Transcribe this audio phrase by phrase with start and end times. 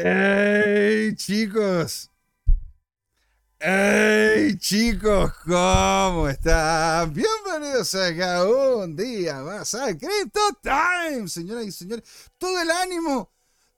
[0.00, 2.08] ¡Hey, chicos!
[3.58, 5.32] ¡Hey, chicos!
[5.44, 7.12] ¿Cómo están?
[7.12, 12.04] Bienvenidos acá un día más a Crypto Time, señoras y señores.
[12.38, 13.32] Todo el ánimo,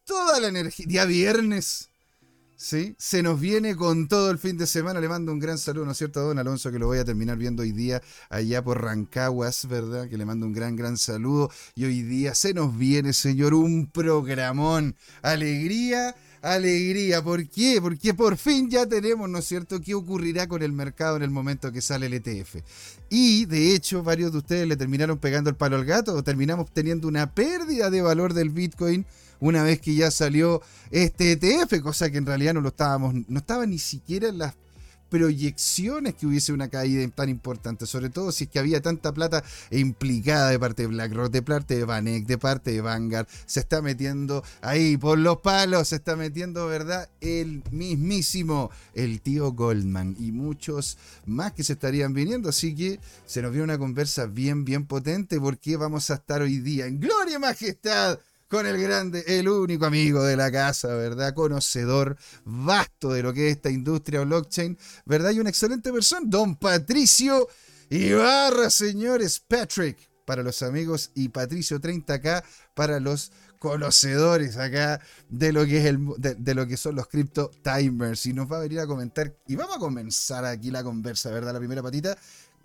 [0.05, 0.85] toda la energía.
[0.87, 1.90] Día viernes.
[2.63, 2.95] ¿Sí?
[2.99, 5.01] Se nos viene con todo el fin de semana.
[5.01, 6.71] Le mando un gran saludo, ¿no es cierto, don Alonso?
[6.71, 10.11] Que lo voy a terminar viendo hoy día allá por Rancaguas, ¿verdad?
[10.11, 11.51] Que le mando un gran, gran saludo.
[11.75, 14.95] Y hoy día se nos viene, señor, un programón.
[15.23, 17.23] Alegría alegría.
[17.23, 17.81] ¿Por qué?
[17.81, 21.31] Porque por fin ya tenemos, ¿no es cierto?, qué ocurrirá con el mercado en el
[21.31, 22.57] momento que sale el ETF.
[23.09, 26.71] Y de hecho, varios de ustedes le terminaron pegando el palo al gato o terminamos
[26.73, 29.07] teniendo una pérdida de valor del Bitcoin
[29.41, 33.39] una vez que ya salió este ETF, cosa que en realidad no lo estábamos, no
[33.39, 34.55] estaba ni siquiera en las
[35.11, 39.45] proyecciones que hubiese una caída tan importante, sobre todo si es que había tanta plata
[39.71, 43.83] implicada de parte de BlackRock, de parte de Vanek, de parte de Vanguard, se está
[43.83, 47.09] metiendo ahí por los palos, se está metiendo, ¿verdad?
[47.21, 53.43] El mismísimo, el tío Goldman y muchos más que se estarían viniendo, así que se
[53.43, 57.37] nos viene una conversa bien, bien potente porque vamos a estar hoy día en Gloria
[57.37, 58.19] y Majestad
[58.51, 61.33] con el grande, el único amigo de la casa, ¿verdad?
[61.35, 64.77] Conocedor vasto de lo que es esta industria blockchain,
[65.07, 65.31] ¿verdad?
[65.31, 67.47] Y una excelente persona, don Patricio
[67.91, 72.43] Ibarra, señores, Patrick, para los amigos, y Patricio 30K
[72.75, 77.51] para los conocedores acá de lo que es el de, lo que son los crypto
[77.63, 81.31] timers y nos va a venir a comentar y vamos a comenzar aquí la conversa,
[81.31, 81.53] ¿verdad?
[81.53, 82.17] La primera patita.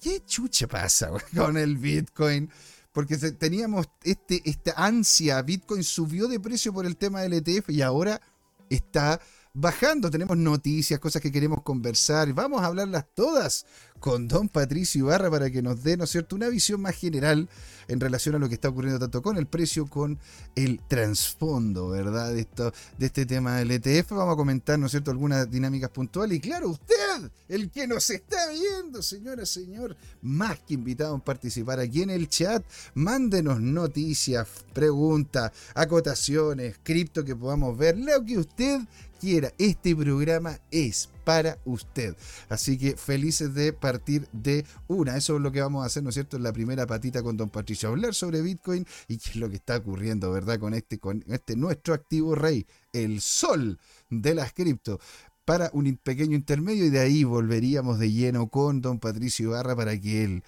[0.01, 2.49] ¿Qué chuche pasa con el Bitcoin?
[2.95, 7.81] Porque teníamos este, esta ansia, Bitcoin subió de precio por el tema del ETF y
[7.81, 8.21] ahora
[8.69, 9.19] está
[9.53, 10.09] bajando.
[10.09, 12.31] Tenemos noticias, cosas que queremos conversar.
[12.31, 13.65] Vamos a hablarlas todas
[14.05, 17.49] con don Patricio Ibarra para que nos dé, ¿no es cierto?, una visión más general
[17.87, 20.19] en relación a lo que está ocurriendo tanto con el precio, con
[20.55, 24.11] el trasfondo, ¿verdad?, de, esto, de este tema del ETF.
[24.11, 26.37] Vamos a comentar, ¿no es cierto?, algunas dinámicas puntuales.
[26.37, 31.79] Y claro, usted, el que nos está viendo, señora, señor, más que invitado a participar
[31.79, 32.63] aquí en el chat,
[32.93, 38.81] mándenos noticias, preguntas, acotaciones, cripto que podamos ver, lo que usted
[39.19, 39.51] quiera.
[39.57, 42.15] Este programa es para usted.
[42.47, 45.17] Así que felices de partir de una.
[45.17, 46.37] Eso es lo que vamos a hacer, ¿no es cierto?
[46.37, 47.89] En la primera patita con don Patricio.
[47.89, 50.59] Hablar sobre Bitcoin y qué es lo que está ocurriendo, ¿verdad?
[50.59, 54.99] Con este, con este nuestro activo rey, el sol de las cripto
[55.43, 59.99] para un pequeño intermedio y de ahí volveríamos de lleno con don Patricio Barra para
[59.99, 60.43] que él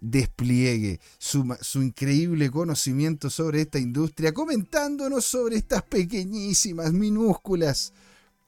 [0.00, 7.92] despliegue su, su, increíble conocimiento sobre esta industria, comentándonos sobre estas pequeñísimas, minúsculas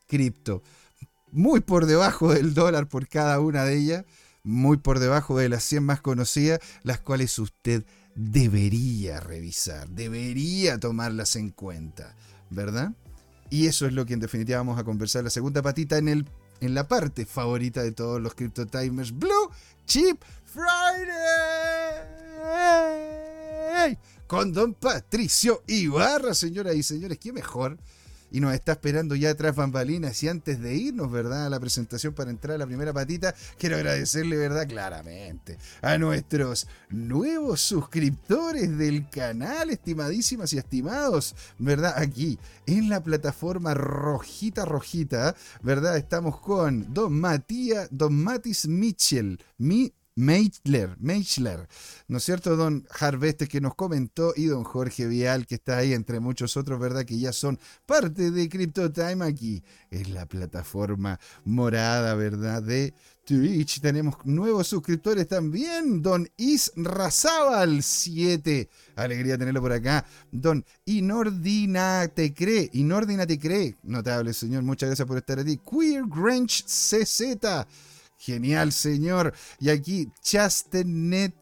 [0.08, 0.62] cripto.
[1.30, 4.04] Muy por debajo del dólar por cada una de ellas,
[4.42, 11.36] muy por debajo de las 100 más conocidas, las cuales usted debería revisar, debería tomarlas
[11.36, 12.16] en cuenta,
[12.50, 12.92] ¿verdad?
[13.50, 16.28] Y eso es lo que en definitiva vamos a conversar la segunda patita en, el,
[16.60, 19.50] en la parte favorita de todos los Crypto Timers, Blue
[19.86, 21.18] Chip Friday.
[24.26, 27.78] Con don Patricio Ibarra, señoras y señores, qué mejor
[28.30, 30.22] y nos está esperando ya tras bambalinas.
[30.22, 31.46] Y antes de irnos, ¿verdad?
[31.46, 34.68] A la presentación para entrar a la primera patita, quiero agradecerle, ¿verdad?
[34.68, 41.94] Claramente a nuestros nuevos suscriptores del canal, estimadísimas y estimados, ¿verdad?
[41.96, 45.96] Aquí en la plataforma Rojita Rojita, ¿verdad?
[45.96, 51.68] Estamos con Don Matías, Don Matis Mitchell, mi Meichler, Meichler,
[52.08, 52.56] ¿no es cierto?
[52.56, 56.80] Don Harveste que nos comentó y don Jorge Vial que está ahí entre muchos otros,
[56.80, 57.04] ¿verdad?
[57.04, 57.56] Que ya son
[57.86, 59.62] parte de CryptoTime aquí
[59.92, 62.64] en la plataforma morada, ¿verdad?
[62.64, 63.80] De Twitch.
[63.80, 66.02] Tenemos nuevos suscriptores también.
[66.02, 68.68] Don Is Razábal 7.
[68.96, 70.04] Alegría tenerlo por acá.
[70.32, 72.70] Don Inordina Te Cree.
[72.72, 73.76] Inordina Te Cree.
[73.84, 74.64] Notable, señor.
[74.64, 75.58] Muchas gracias por estar aquí.
[75.58, 77.36] Queer Grange CZ.
[78.18, 79.32] Genial, señor.
[79.60, 81.34] Y aquí, Chastenet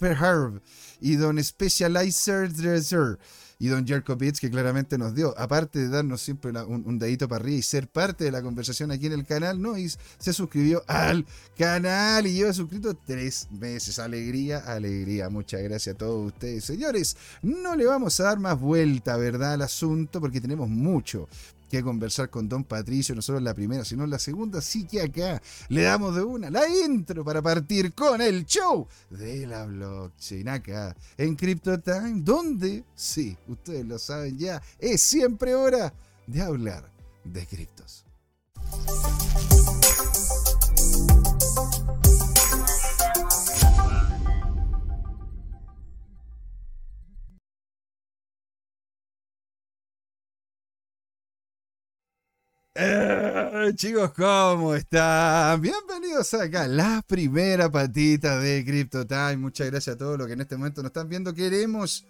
[0.00, 0.60] Herb
[1.00, 3.18] y Don Specializer Dresser
[3.58, 7.58] y Don Jerkovitz, que claramente nos dio, aparte de darnos siempre un, dedito para arriba
[7.58, 9.88] y ser parte de la conversación aquí en el canal, no, y
[10.18, 11.24] se suscribió al
[11.56, 13.98] canal y lleva suscrito tres meses.
[13.98, 15.30] Alegría, alegría.
[15.30, 17.16] Muchas gracias a todos ustedes, señores.
[17.42, 21.28] No le vamos a dar más vuelta, ¿verdad?, al asunto, porque tenemos mucho,
[21.68, 25.02] que conversar con Don Patricio, no solo en la primera, sino la segunda, sí que
[25.02, 30.48] acá le damos de una la intro para partir con el show de la blockchain
[30.48, 35.92] acá en CryptoTime, donde, sí, ustedes lo saben ya, es siempre hora
[36.26, 36.90] de hablar
[37.24, 38.04] de criptos.
[52.76, 55.60] Eh, chicos, ¿cómo están?
[55.60, 59.36] Bienvenidos acá, la primera patita de Crypto Time.
[59.36, 61.32] Muchas gracias a todos los que en este momento nos están viendo.
[61.32, 62.04] Queremos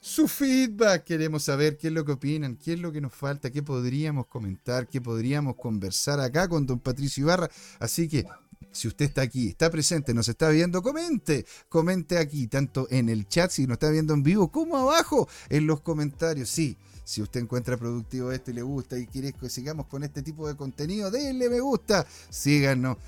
[0.00, 3.52] su feedback, queremos saber qué es lo que opinan, qué es lo que nos falta,
[3.52, 7.48] qué podríamos comentar, qué podríamos conversar acá con don Patricio Ibarra.
[7.78, 8.26] Así que
[8.72, 13.28] si usted está aquí, está presente, nos está viendo, comente, comente aquí, tanto en el
[13.28, 16.48] chat si nos está viendo en vivo, como abajo en los comentarios.
[16.48, 16.76] Sí,
[17.10, 20.46] si usted encuentra productivo esto y le gusta y quiere que sigamos con este tipo
[20.46, 22.98] de contenido, denle me gusta, síganos,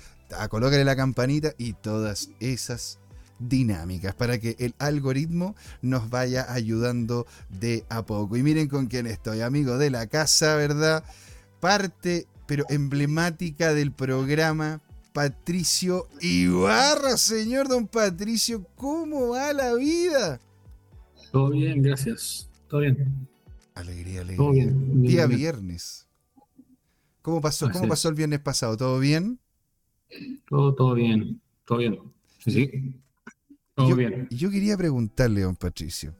[0.49, 2.99] colócale la campanita y todas esas
[3.39, 8.35] dinámicas para que el algoritmo nos vaya ayudando de a poco.
[8.35, 11.05] Y miren con quién estoy, amigo de la casa, ¿verdad?
[11.61, 14.81] Parte, pero emblemática del programa,
[15.13, 20.41] Patricio Ibarra, señor don Patricio, ¿cómo va la vida?
[21.31, 22.49] Todo bien, gracias.
[22.67, 23.29] Todo bien.
[23.75, 24.71] Alegría, alegría.
[24.71, 26.07] Día viernes.
[27.21, 27.69] ¿Cómo pasó?
[27.71, 28.77] ¿Cómo pasó el viernes pasado?
[28.77, 29.39] ¿Todo bien?
[30.49, 31.41] Todo, todo bien.
[31.65, 31.99] Todo bien.
[32.39, 33.01] Sí, sí.
[33.75, 34.27] Todo yo, bien.
[34.29, 36.15] Yo quería preguntarle, don Patricio,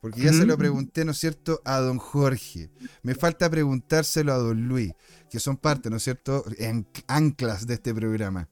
[0.00, 2.70] porque ya se lo pregunté, ¿no es cierto?, a don Jorge.
[3.02, 4.92] Me falta preguntárselo a don Luis,
[5.30, 8.48] que son parte, ¿no es cierto?, en anclas de este programa.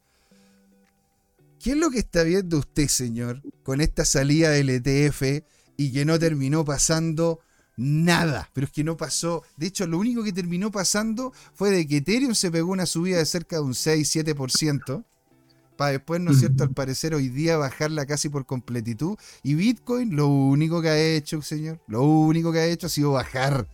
[1.59, 5.43] ¿Qué es lo que está viendo usted, señor, con esta salida del ETF
[5.77, 7.41] y que no terminó pasando
[7.79, 8.51] nada.
[8.53, 9.43] Pero es que no pasó.
[9.57, 13.17] De hecho, lo único que terminó pasando fue de que Ethereum se pegó una subida
[13.17, 15.05] de cerca de un 6-7%.
[15.77, 16.65] Para después, ¿no es cierto?
[16.65, 19.17] Al parecer hoy día bajarla casi por completitud.
[19.45, 23.13] Y Bitcoin lo único que ha hecho, señor, lo único que ha hecho ha sido
[23.13, 23.69] bajar.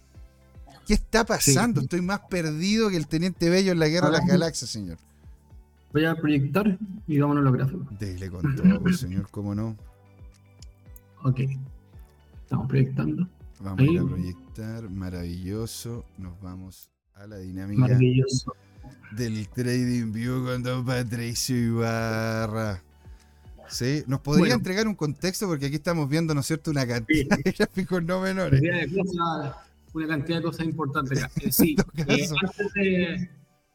[0.87, 1.81] ¿Qué está pasando?
[1.81, 4.99] Estoy más perdido que el Teniente Bello en la Guerra de las Galaxias, señor.
[5.95, 7.99] Voy a proyectar y vámonos a los gráficos.
[7.99, 9.75] Dele con todo, señor, cómo no.
[11.23, 11.41] Ok.
[12.43, 13.27] Estamos proyectando.
[13.61, 16.05] Vamos a, ir a proyectar, maravilloso.
[16.19, 17.99] Nos vamos a la dinámica
[19.13, 22.83] del Trading View con Don Patricio Ibarra.
[23.69, 24.03] ¿Sí?
[24.07, 25.47] ¿Nos podría entregar un contexto?
[25.47, 28.61] Porque aquí estamos viendo, ¿no es cierto?, una cantidad de gráficos no menores.
[29.93, 31.23] Una cantidad de cosas importantes.
[31.41, 31.77] Eh, sí,
[32.77, 33.31] eh,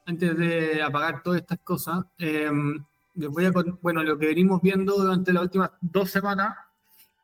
[0.06, 2.84] antes, de, apagar todas estas cosas, em,
[3.16, 6.56] les voy a bueno, lo que venimos viendo durante las últimas dos semanas,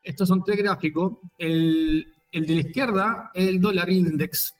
[0.01, 1.17] estos son tres gráficos.
[1.37, 4.53] El, el de la izquierda es el dólar index.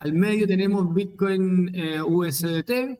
[0.00, 2.98] Al medio tenemos Bitcoin eh, USDT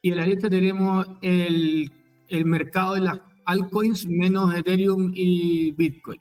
[0.00, 1.92] y a la derecha tenemos el,
[2.28, 6.18] el, mercado de las altcoins menos Ethereum y Bitcoin.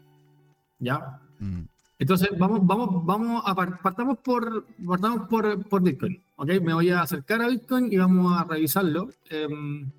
[0.79, 1.21] ¿Ya?
[1.39, 1.61] Mm.
[1.99, 6.21] Entonces, vamos, vamos, vamos a partamos por, partamos por, por Bitcoin.
[6.35, 6.50] ¿ok?
[6.61, 9.09] Me voy a acercar a Bitcoin y vamos a revisarlo.
[9.29, 9.89] Em,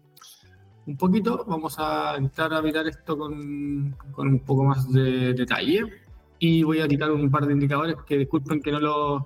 [0.87, 6.08] un poquito, vamos a entrar a mirar esto con, con un poco más de detalle
[6.39, 9.23] y voy a quitar un par de indicadores que disculpen que no los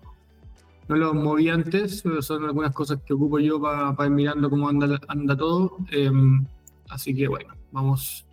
[0.89, 5.01] no los moví antes, son algunas cosas que ocupo yo para ir mirando cómo anda,
[5.09, 5.79] anda todo.
[5.91, 6.45] Em,
[6.91, 8.27] así que bueno, vamos.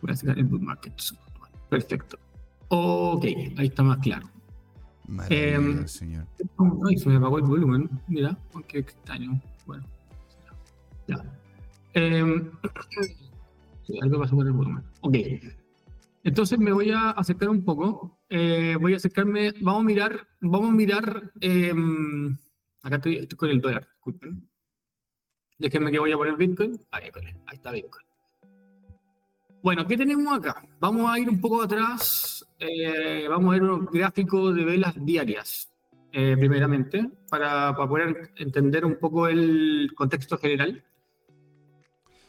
[0.00, 1.16] Voy a sacar el Book Markets.
[1.70, 2.18] Perfecto.
[2.68, 3.24] Ok,
[3.56, 4.28] ahí está más claro.
[5.06, 6.26] Maravilloso, eh, señor.
[6.88, 7.88] Ay, se me apagó el volumen.
[8.08, 8.36] Mira,
[8.66, 9.40] qué extraño.
[9.66, 9.84] Bueno,
[11.06, 11.24] ya.
[11.94, 12.22] Eh,
[14.00, 14.82] algo pasó con el volumen.
[15.02, 15.14] Ok.
[16.24, 18.20] Entonces me voy a acercar un poco.
[18.28, 22.36] Eh, voy a acercarme, vamos a mirar, vamos a mirar, em,
[22.82, 24.48] acá estoy, con el dólar, disculpen.
[25.58, 26.78] Déjenme que voy a poner Bitcoin.
[26.90, 27.10] Ahí,
[27.46, 28.06] ahí está Bitcoin.
[29.62, 30.64] Bueno, ¿qué tenemos acá?
[30.80, 35.72] Vamos a ir un poco atrás, eh, vamos a ver un gráfico de velas diarias,
[36.12, 40.82] eh, primeramente, para poder entender un poco el contexto general.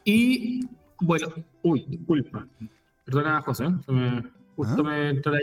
[0.03, 0.67] Y,
[0.99, 1.27] bueno,
[1.63, 2.47] uy, disculpa.
[3.05, 4.23] Perdona, José, me,
[4.55, 4.83] justo ¿Ah?
[4.83, 5.33] me entró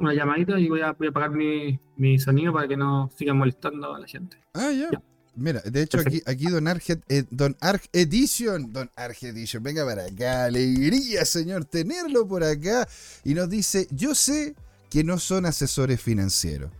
[0.00, 3.38] una llamadita y voy a, voy a apagar mi, mi, sonido para que no sigan
[3.38, 4.38] molestando a la gente.
[4.54, 4.90] Ah, ya.
[5.38, 9.84] Mira, de hecho aquí, aquí Don Arge, eh, Don Arg Edition, Don Arge Edition, venga
[9.84, 12.88] para acá, alegría señor tenerlo por acá.
[13.24, 14.56] Y nos dice, yo sé
[14.90, 16.72] que no son asesores financieros,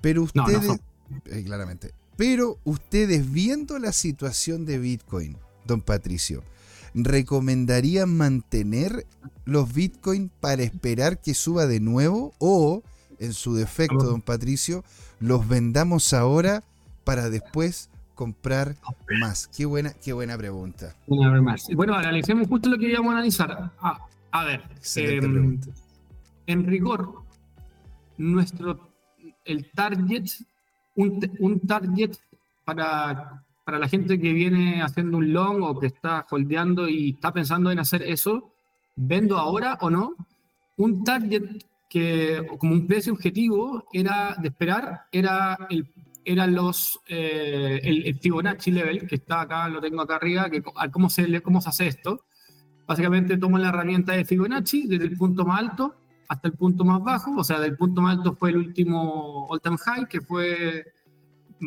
[0.00, 0.78] pero ustedes,
[1.26, 6.44] eh, claramente, pero ustedes viendo la situación de Bitcoin, Don Patricio,
[6.94, 9.06] ¿recomendarían mantener
[9.44, 12.34] los Bitcoin para esperar que suba de nuevo?
[12.38, 12.82] O,
[13.18, 14.84] en su defecto, don Patricio,
[15.20, 16.62] los vendamos ahora
[17.04, 18.74] para después comprar
[19.20, 19.48] más?
[19.48, 20.94] Qué buena, qué buena pregunta.
[21.06, 23.70] Bueno, analicemos justo lo que íbamos a analizar.
[23.80, 23.98] Ah,
[24.32, 24.64] a ver,
[24.96, 25.60] em,
[26.46, 27.22] en rigor,
[28.16, 28.90] nuestro,
[29.44, 30.24] el target,
[30.96, 32.16] un, un target
[32.64, 37.34] para para la gente que viene haciendo un long o que está holdeando y está
[37.34, 38.54] pensando en hacer eso,
[38.96, 40.14] ¿vendo ahora o no?
[40.78, 41.42] Un target
[41.86, 45.86] que, como un precio objetivo, era de esperar, era el,
[46.24, 51.10] eran los, eh, el, Fibonacci level, que está acá, lo tengo acá arriba, que, cómo,
[51.10, 52.24] se, cómo se hace esto.
[52.86, 55.94] Básicamente tomo la herramienta de Fibonacci desde el punto más alto
[56.26, 59.60] hasta el punto más bajo, o sea, del punto más alto fue el último all
[59.60, 60.86] time high, que fue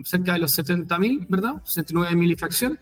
[0.04, 1.56] cerca de los 70.000, ¿verdad?
[1.64, 2.80] 69.000 y fracción,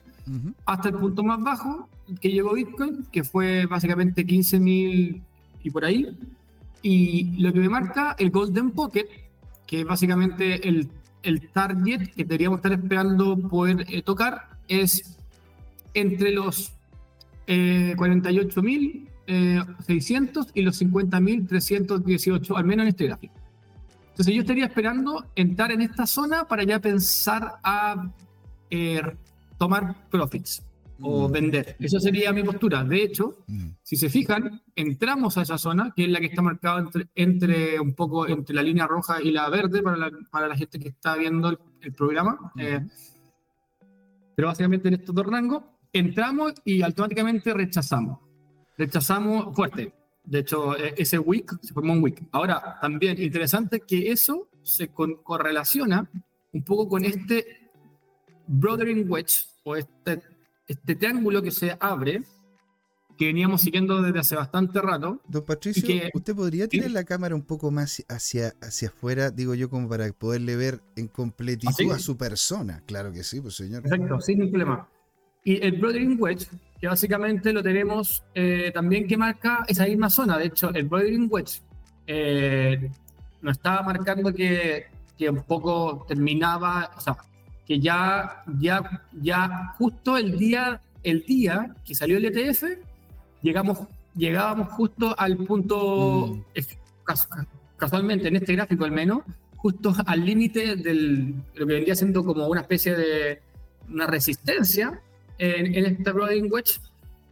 [0.65, 1.89] hasta el punto más bajo
[2.21, 5.21] que llegó Bitcoin, que fue básicamente 15.000
[5.63, 6.17] y por ahí.
[6.81, 9.07] Y lo que me marca el Golden Pocket,
[9.67, 10.89] que es básicamente el,
[11.23, 15.17] el target que deberíamos estar esperando poder eh, tocar, es
[15.93, 16.73] entre los
[17.47, 23.33] eh, 48.600 eh, y los 50.318, al menos en este gráfico.
[24.19, 28.11] Entonces yo estaría esperando entrar en esta zona para ya pensar a
[28.69, 29.01] eh,
[29.57, 30.61] tomar profits
[30.99, 31.31] o mm.
[31.31, 31.77] vender.
[31.79, 32.83] Esa sería mi postura.
[32.83, 33.67] De hecho, mm.
[33.81, 37.79] si se fijan, entramos a esa zona, que es la que está marcada entre, entre
[37.79, 40.89] un poco entre la línea roja y la verde para la, para la gente que
[40.89, 42.51] está viendo el, programa.
[42.55, 42.59] Mm.
[42.59, 42.87] Eh,
[44.35, 48.19] pero básicamente en estos dos rangos, entramos y automáticamente rechazamos.
[48.77, 49.93] Rechazamos fuerte.
[50.29, 52.23] De hecho, e, ese week se formó un week.
[52.31, 56.07] Ahora, también interesante que eso se correlaciona
[56.53, 57.71] un poco con este
[58.45, 60.21] Brothering Wedge o este,
[60.67, 62.21] este triángulo que se abre
[63.17, 65.19] que veníamos siguiendo desde hace bastante rato.
[65.27, 65.83] Don Patricio,
[66.13, 70.09] ¿usted podría tener la cámara un poco más hacia, hacia afuera, digo yo, como para
[70.13, 72.81] poderle ver en completitud a su persona?
[72.85, 73.81] Claro que sí, pues señor.
[73.83, 74.87] Exacto, sin problema.
[75.43, 76.47] Y el Brothering Wedge
[76.79, 80.37] que básicamente lo tenemos eh, también que marca esa misma zona.
[80.37, 81.61] De hecho, el Brothering Wedge
[82.07, 82.89] eh,
[83.41, 84.85] nos estaba marcando que,
[85.17, 87.17] que, un poco terminaba, o sea,
[87.67, 92.63] que ya, ya, ya justo el día, el día que salió el ETF,
[93.41, 93.79] llegamos,
[94.15, 96.61] llegábamos justo al punto, mm.
[97.75, 99.23] casualmente en este gráfico al menos,
[99.57, 100.93] justo al límite de
[101.55, 103.41] lo que vendría siendo como una especie de
[103.89, 105.01] una resistencia
[105.39, 106.79] en, este Broadway Wedge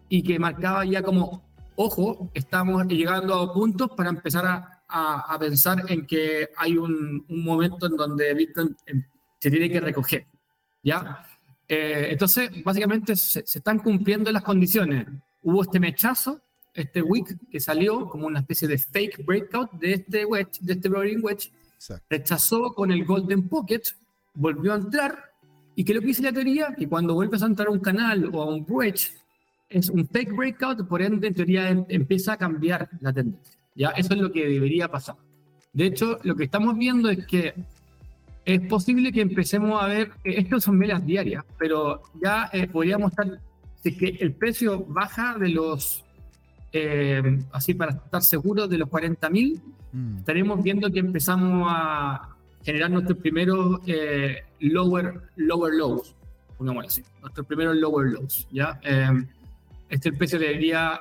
[0.10, 1.44] y que marcaba ya como,
[1.76, 7.44] ojo, estamos llegando a puntos para empezar a, a, pensar en que hay un, un,
[7.44, 9.04] momento en donde Bitcoin em,
[9.40, 10.26] se tiene que recoger,
[10.82, 11.26] ¿ya?
[11.68, 15.06] Eh, entonces, básicamente se, están cumpliendo las condiciones.
[15.44, 16.42] Hubo este mechazo,
[16.74, 20.90] este wick que salió como una especie de fake breakout de este wedge, de este
[20.90, 21.52] Broadway Wedge,
[22.10, 23.82] rechazó con el Golden Pocket,
[24.34, 25.34] volvió a entrar
[25.78, 28.32] y que lo que dice la teoría, que cuando vuelves a entrar a un canal
[28.34, 29.14] o a un bridge,
[29.70, 33.60] es un fake breakout, por ende, en teoría em, empieza a cambiar la tendencia.
[33.76, 33.90] ¿ya?
[33.90, 35.18] Eso es lo que debería pasar.
[35.74, 37.54] De hecho, lo que estamos viendo es que
[38.44, 43.40] es posible que empecemos a ver, estas son velas diarias, pero ya eh, podríamos estar,
[43.84, 46.04] si que el precio baja de los,
[46.74, 49.62] eh, así para estar seguros, de los 40.000,
[49.94, 50.18] mm.
[50.18, 52.37] estaremos viendo que empezamos a,
[52.68, 56.14] generar nuestros primeros eh, lower, lower lows,
[56.58, 58.78] pongámoslo así, nuestros primeros lower lows, ¿ya?
[58.84, 59.26] Eh,
[59.88, 61.00] este precio debería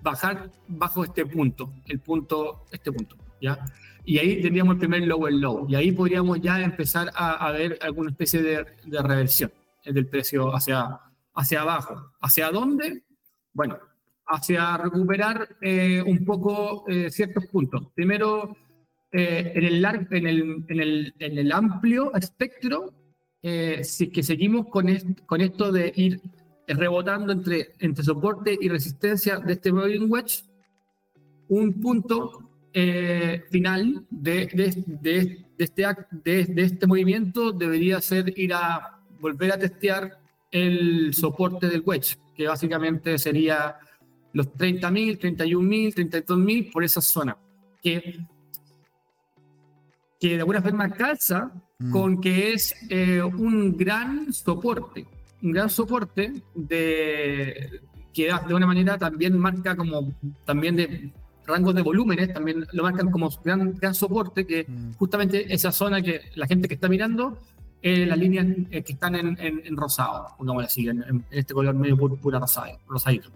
[0.00, 3.58] bajar bajo este punto, el punto, este punto, ¿ya?
[4.06, 8.08] Y ahí tendríamos el primer lower low, y ahí podríamos ya empezar a, ver alguna
[8.08, 9.52] especie de, de, reversión
[9.84, 10.98] del precio hacia,
[11.34, 12.10] hacia abajo.
[12.22, 13.02] ¿Hacia dónde?
[13.52, 13.76] Bueno,
[14.28, 17.88] hacia recuperar eh, un poco ciertos puntos.
[17.94, 18.56] Primero,
[19.12, 22.92] eh, en, el, en, el, en, el, en, el, amplio espectro,
[23.42, 24.86] eh, si que seguimos con,
[25.26, 26.20] con esto de ir
[26.66, 30.44] rebotando entre, entre soporte y resistencia de este Rolling Wedge,
[31.48, 38.54] un punto eh, final de, de, de, este, de, de este movimiento debería ser ir
[38.54, 43.76] a volver a testear el soporte del wedge, que básicamente sería
[44.32, 47.36] los 30.000, 31.000, 32.000 por esa zona,
[47.82, 48.20] que
[50.20, 51.90] que de alguna forma calza mm.
[51.90, 55.06] con que es eh, un gran soporte,
[55.42, 57.80] un gran soporte de,
[58.12, 60.12] que de alguna manera también marca como
[60.44, 61.10] también de
[61.46, 64.92] rangos de volúmenes, también lo marcan como gran, gran soporte, que mm.
[64.92, 67.38] justamente esa zona que la gente que está mirando,
[67.82, 71.74] eh, las líneas eh, que están en, en, rosado, digamos así, en, en, este color
[71.74, 73.30] medio pura rosado, rosadito.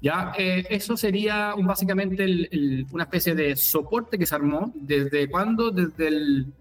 [0.00, 0.32] ¿Ya?
[0.38, 4.72] Eh, eso sería básicamente una especie de soporte que se armó.
[4.74, 5.70] ¿Desde cuándo?
[5.70, 6.52] Desde el,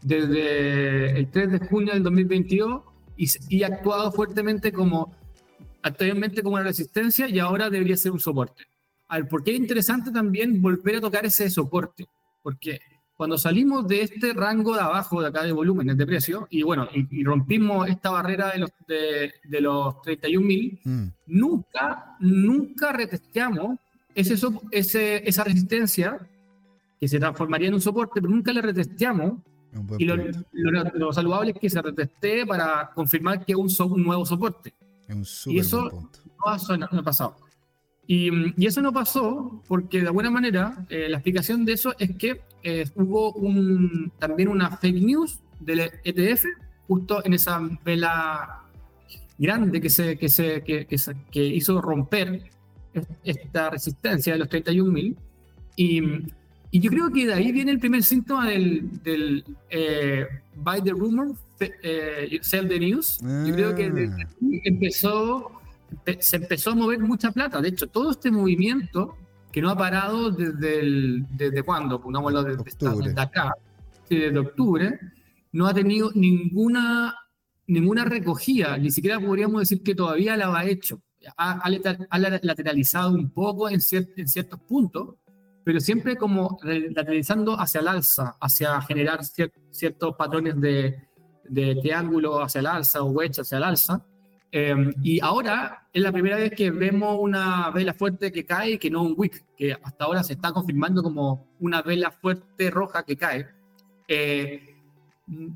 [0.00, 2.82] desde el 3 de junio del 2022
[3.16, 5.14] y, y actuado fuertemente como,
[5.82, 8.64] actualmente como una resistencia y ahora debería ser un soporte.
[9.08, 12.06] A ver, ¿por qué es interesante también volver a tocar ese soporte?
[12.42, 12.80] Porque
[13.16, 16.88] cuando salimos de este rango de abajo de acá de volúmenes de precio y bueno,
[16.92, 21.06] y, rompimos esta barrera de los, de, de los 31.000, mm.
[21.26, 23.78] nunca, nunca retesteamos
[24.14, 24.34] ese,
[24.70, 26.18] ese, esa resistencia
[27.00, 29.40] que se transformaría en un soporte, pero nunca le retesteamos
[29.98, 34.72] Y lo, saludable es que se reteste para confirmar que es un, nuevo soporte.
[35.46, 37.36] y eso no ha, pasado.
[38.06, 42.16] Y, y, eso no pasó porque de alguna manera eh, la explicación de eso es
[42.16, 46.44] que eh, hubo un, también una fake news del ETF
[46.88, 48.64] justo en esa vela
[49.38, 50.86] grande que, se, que, se, que,
[51.30, 52.42] que hizo romper
[53.24, 55.16] esta resistencia de los 31.000.
[55.76, 56.02] Y,
[56.70, 60.90] y yo creo que de ahí viene el primer síntoma del, del eh, buy the
[60.90, 63.18] rumor, eh, sell the news.
[63.20, 64.28] Yo creo que ah.
[64.64, 65.52] empezó,
[66.20, 67.60] se empezó a mover mucha plata.
[67.60, 69.16] De hecho, todo este movimiento
[69.52, 73.54] que no ha parado desde, el, desde cuándo, pongámoslo desde, acá,
[74.08, 74.98] desde octubre,
[75.52, 77.14] no ha tenido ninguna,
[77.66, 81.02] ninguna recogida, ni siquiera podríamos decir que todavía la ha hecho.
[81.36, 83.80] Ha, ha lateralizado un poco en,
[84.16, 85.16] en ciertos puntos,
[85.64, 91.08] pero siempre como lateralizando hacia el alza, hacia generar ciertos patrones de,
[91.48, 94.04] de, triángulo hacia el alza o wedge hacia el alza.
[94.54, 98.90] Em, y ahora es la primera vez que vemos una vela fuerte que cae, que
[98.90, 103.16] no un wick, que hasta ahora se está confirmando como una vela fuerte roja que
[103.16, 103.48] cae.
[104.06, 104.76] Eh,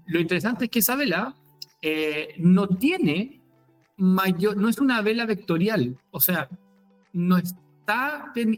[0.06, 1.34] lo interesante es que esa vela
[1.82, 3.42] eh, no tiene
[3.98, 6.48] mayor, no es una vela vectorial, o sea,
[7.12, 7.54] no es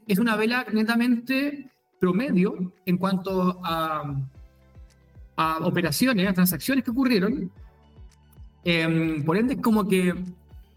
[0.06, 4.14] es una vela netamente promedio en cuanto a,
[5.36, 7.52] a operaciones, a transacciones que ocurrieron.
[8.64, 10.14] Em, por ende, es como que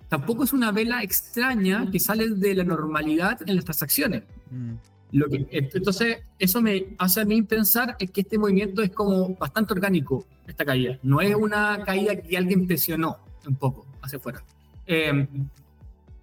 [0.08, 4.24] tampoco es una vela extraña que sale de la normalidad en las transacciones.
[4.50, 4.74] Mm.
[5.14, 9.36] Lo que, entonces, eso me hace a mí pensar es que este movimiento es como
[9.36, 10.98] bastante orgánico, esta caída.
[11.04, 14.42] No es una caída que alguien presionó un poco hacia afuera.
[14.88, 15.28] Eh,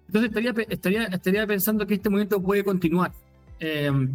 [0.07, 3.11] entonces estaría, estaría, estaría pensando que este movimiento puede continuar.
[3.59, 4.11] Em,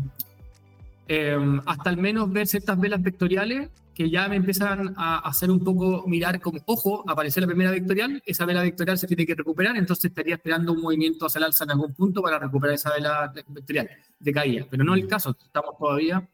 [1.07, 5.63] em, hasta al menos ver ciertas velas vectoriales que ya me empiezan a hacer un
[5.63, 9.77] poco mirar como, ojo, apareció la primera vectorial, esa vela vectorial se tiene que recuperar,
[9.77, 13.33] entonces estaría esperando un movimiento hacia el alza en algún punto para recuperar esa vela
[13.49, 16.29] vectorial de caída, pero no es el caso, estamos todavía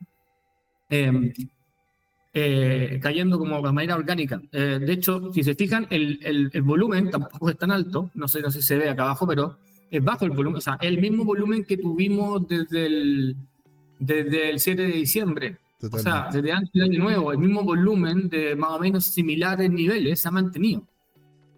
[0.88, 1.32] eh,
[2.32, 4.40] eh, cayendo como de manera orgánica.
[4.52, 8.48] Eh, de hecho, si se fijan, el, el, volumen tampoco es tan alto, no sé,
[8.50, 9.58] si se ve acá abajo, pero
[9.90, 13.36] es bajo el volumen, o sea, el mismo volumen que tuvimos desde el,
[13.98, 15.56] desde el 7 de diciembre.
[15.82, 19.70] O sea, desde antes del año nuevo, el mismo volumen de más o menos similares
[19.70, 20.86] niveles se ha mantenido.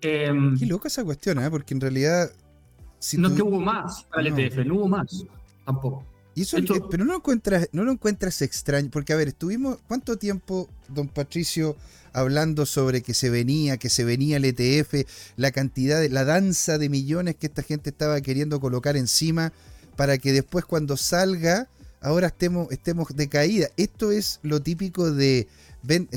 [0.00, 1.50] Eh, Qué loca esa cuestión, ¿eh?
[1.50, 2.30] porque en realidad...
[2.98, 5.24] Si no es que hubo más para el ETF, no hubo más
[5.64, 6.04] tampoco.
[6.34, 6.56] Y eso,
[6.90, 11.08] pero no lo encuentras, no lo encuentras extraño, porque a ver, estuvimos cuánto tiempo, don
[11.08, 11.76] Patricio,
[12.12, 15.06] hablando sobre que se venía, que se venía el ETF,
[15.36, 19.52] la cantidad de, la danza de millones que esta gente estaba queriendo colocar encima
[19.96, 21.68] para que después cuando salga,
[22.02, 23.68] ahora estemos, estemos de caída.
[23.76, 25.48] Esto es lo típico de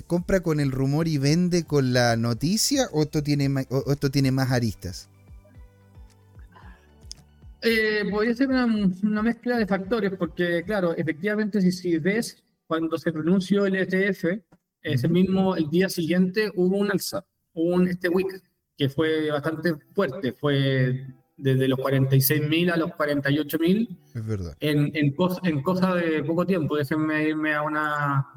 [0.08, 4.32] compra con el rumor y vende con la noticia, o esto tiene, o esto tiene
[4.32, 5.10] más aristas.
[7.62, 13.12] Eh, podría ser una, mezcla de factores, porque claro, efectivamente si, si ves cuando se
[13.12, 14.26] pronunció el ETF,
[14.84, 18.43] ese mismo, el día siguiente hubo un alza, un este week,
[18.78, 23.98] que fue bastante fuerte, fue desde los 46.000 a los 48.000.
[24.13, 24.56] Es verdad.
[24.60, 28.28] En, en, en cosa de poco tiempo, déjenme irme a una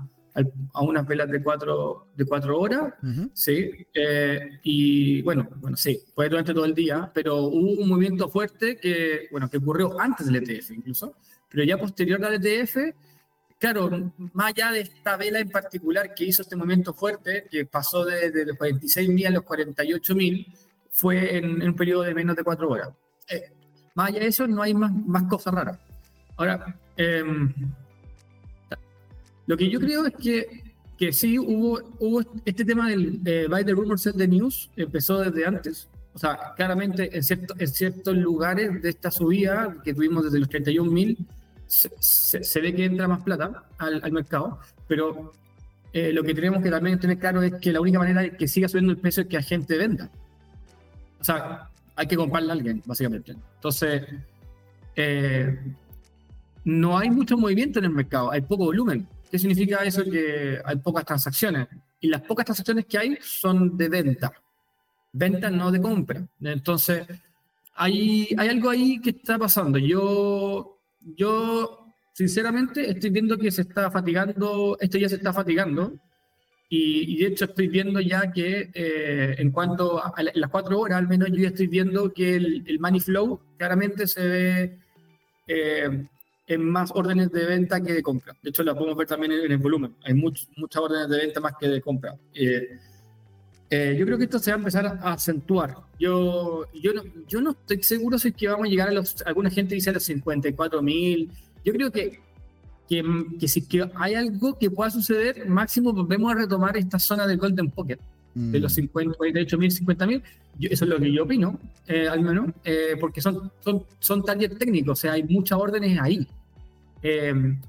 [0.74, 2.94] a unas velas de cuatro, de cuatro horas,
[3.32, 3.70] ¿sí?
[3.94, 8.76] Eh, y bueno, bueno, sí, fue durante todo el día, pero hubo un movimiento fuerte
[8.76, 11.16] que, bueno, que ocurrió antes del ETF incluso,
[11.48, 12.94] pero ya posterior al ETF,
[13.58, 18.04] claro, más allá de esta vela en particular que hizo este movimiento fuerte, que pasó
[18.04, 20.46] de, de los 46.000 a los 48.000,
[20.98, 22.88] fue en, un periodo de menos de cuatro horas.
[23.30, 23.52] Eh,
[23.94, 25.78] más allá de eso, no hay más, más cosas raras.
[26.37, 27.22] Ahora, eh,
[29.46, 33.64] lo que yo creo es que, que sí hubo, hubo este tema del de By
[33.64, 35.88] the Rumor Set the News, empezó desde antes.
[36.14, 40.48] O sea, claramente en, cierto, en ciertos lugares de esta subida que tuvimos desde los
[40.48, 41.16] 31 mil,
[41.68, 44.58] se, se, ve que entra más plata al, al mercado,
[44.88, 45.32] pero
[45.92, 48.48] eh, lo que tenemos que también tener claro es que la única manera de que
[48.48, 50.11] siga subiendo el precio es que la gente venda.
[51.20, 53.33] O sea, hay que comprarle a alguien, básicamente.
[53.57, 54.02] Entonces,
[54.94, 55.59] eh,
[56.64, 59.07] no hay mucho movimiento en el mercado, hay poco volumen.
[59.31, 60.04] ¿Qué significa eso?
[60.04, 61.68] Que hay pocas transacciones.
[62.00, 64.33] Y las pocas transacciones que hay son de venta.
[65.12, 66.26] Venta, no de compra.
[66.40, 67.07] Entonces,
[67.74, 69.78] hay, hay algo ahí que está pasando.
[69.78, 75.94] Yo, yo, sinceramente, estoy viendo que se está fatigando, esto ya se está fatigando.
[76.70, 81.09] Y, de hecho estoy viendo ya que eh, en cuanto a, las cuatro horas, al
[81.09, 84.78] menos yo ya estoy viendo que el, el money flow claramente se ve
[85.48, 86.07] eh,
[86.46, 88.35] en más órdenes de venta que de compra.
[88.42, 89.94] De hecho, la podemos ver también en, el volumen.
[90.04, 92.16] Hay muchas órdenes de venta más que de compra.
[92.35, 92.78] Eh,
[93.70, 95.76] eh, yo creo que esto se va a empezar a acentuar.
[95.98, 99.22] Yo, yo, no, yo no estoy seguro si es que vamos a llegar a los.
[99.26, 101.31] Alguna gente dice a los 54 mil.
[101.64, 102.20] Yo creo que,
[102.88, 103.05] que,
[103.38, 107.38] que, si que hay algo que pueda suceder, máximo volvemos a retomar esta zona del
[107.38, 107.98] Golden Pocket.
[108.35, 110.22] De los 50, 48 mil, 50 mil.
[110.61, 112.53] Eso es lo que yo opino, eh, al menos,
[113.01, 116.29] porque son, son, son targets técnicos, o sea, hay muchas órdenes ahí.
[117.03, 117.61] Em,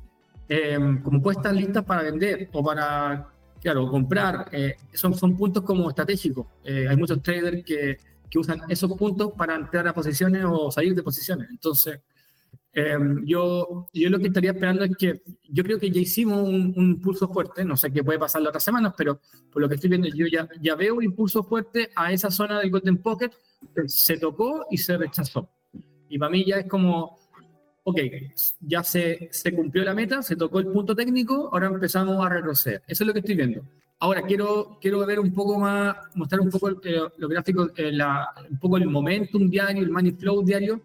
[0.48, 3.28] em, como puestas listas para vender o para,
[3.62, 4.50] claro, comprar.
[4.52, 6.48] Eh, son, son puntos como estratégicos.
[6.64, 7.98] Eh, hay muchos traders que,
[8.30, 11.50] que, usan esos puntos para entrar a posiciones o salir de posiciones.
[11.50, 12.00] Entonces,
[12.80, 16.74] em, yo, yo lo que estaría esperando es que yo creo que ya hicimos un,
[16.76, 19.20] un, impulso fuerte, no sé qué puede pasar las otras semanas, pero
[19.52, 22.60] por lo que estoy viendo, yo ya, ya veo un impulso fuerte a esa zona
[22.60, 23.32] del Golden Pocket,
[23.86, 25.50] se tocó y se rechazó.
[26.10, 27.18] Y para mí ya es como,
[27.84, 28.00] ok,
[28.62, 32.82] ya se, se cumplió la meta, se tocó el punto técnico, ahora empezamos a retroceder.
[32.88, 33.62] Eso es lo que estoy viendo.
[34.02, 38.30] Ahora quiero, quiero ver un poco más, mostrar un poco eh, los gráficos, eh, la,
[38.50, 40.82] un poco el momentum diario, el money flow diario.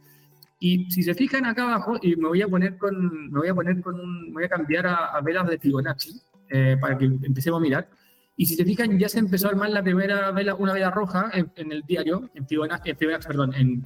[0.64, 3.54] Y si se fijan acá abajo, y me voy a poner con, me voy a
[3.54, 7.62] poner con un, voy a cambiar a, velas de Fibonacci eh, para que empecemos a
[7.62, 7.90] mirar.
[8.34, 11.30] Y si se fijan, ya se empezó a armar la primera vela, una vela roja
[11.34, 13.84] en, el diario, en Fibonacci, en Fibonacci perdón, en,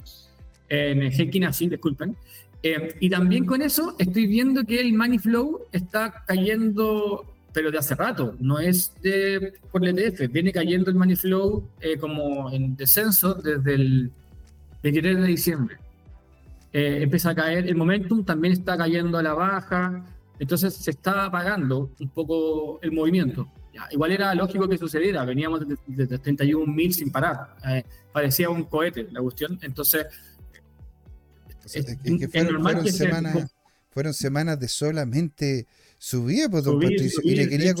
[0.69, 2.15] en Genkinasi, disculpen.
[2.63, 7.77] Eh, y también con eso estoy viendo que el money flow está cayendo, pero de
[7.77, 12.49] hace rato, no es de, por el ETF, viene cayendo el money flow eh, como
[12.51, 14.11] en descenso desde el
[14.81, 15.77] 23 de diciembre.
[16.71, 20.05] Eh, empieza a caer, el momentum también está cayendo a la baja,
[20.37, 23.51] entonces se está apagando un poco el movimiento.
[23.91, 27.55] igual era lógico que sucediera, veníamos desde, 31.000 sin parar,
[28.11, 30.05] parecía un cohete la cuestión, entonces
[33.91, 37.21] fueron, semanas, de solamente subida, pues, don Patricio.
[37.23, 37.73] y, le quería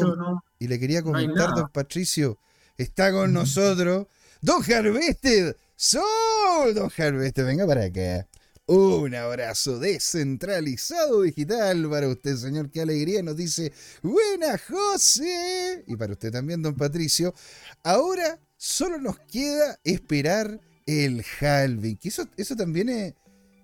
[0.59, 2.37] y le quería comentar, don Patricio,
[2.77, 4.07] está con nosotros
[4.41, 5.55] don Harvested.
[5.75, 8.27] Sol, don Harvested, venga para acá.
[8.71, 12.69] Un abrazo descentralizado digital para usted, señor.
[12.69, 13.23] Qué alegría.
[13.23, 15.83] Nos dice, buena José.
[15.87, 17.33] Y para usted también, don Patricio.
[17.81, 21.97] Ahora solo nos queda esperar el halving.
[21.97, 23.15] Que eso, eso también es,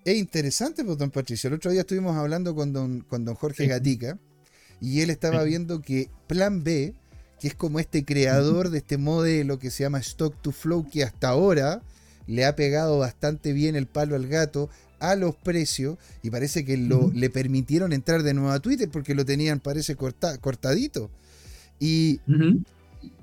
[0.06, 1.50] es interesante, pues, don Patricio.
[1.50, 4.18] El otro día estuvimos hablando con don, con don Jorge Gatica
[4.82, 6.96] y él estaba viendo que Plan B,
[7.40, 11.04] que es como este creador de este modelo que se llama Stock to Flow, que
[11.04, 11.84] hasta ahora
[12.28, 14.70] le ha pegado bastante bien el palo al gato
[15.12, 19.16] a los precios y parece que lo, le permitieron entrar de nuevo a Twitter porque
[19.16, 21.10] lo tenían, parece, cortadito.
[21.80, 22.20] Y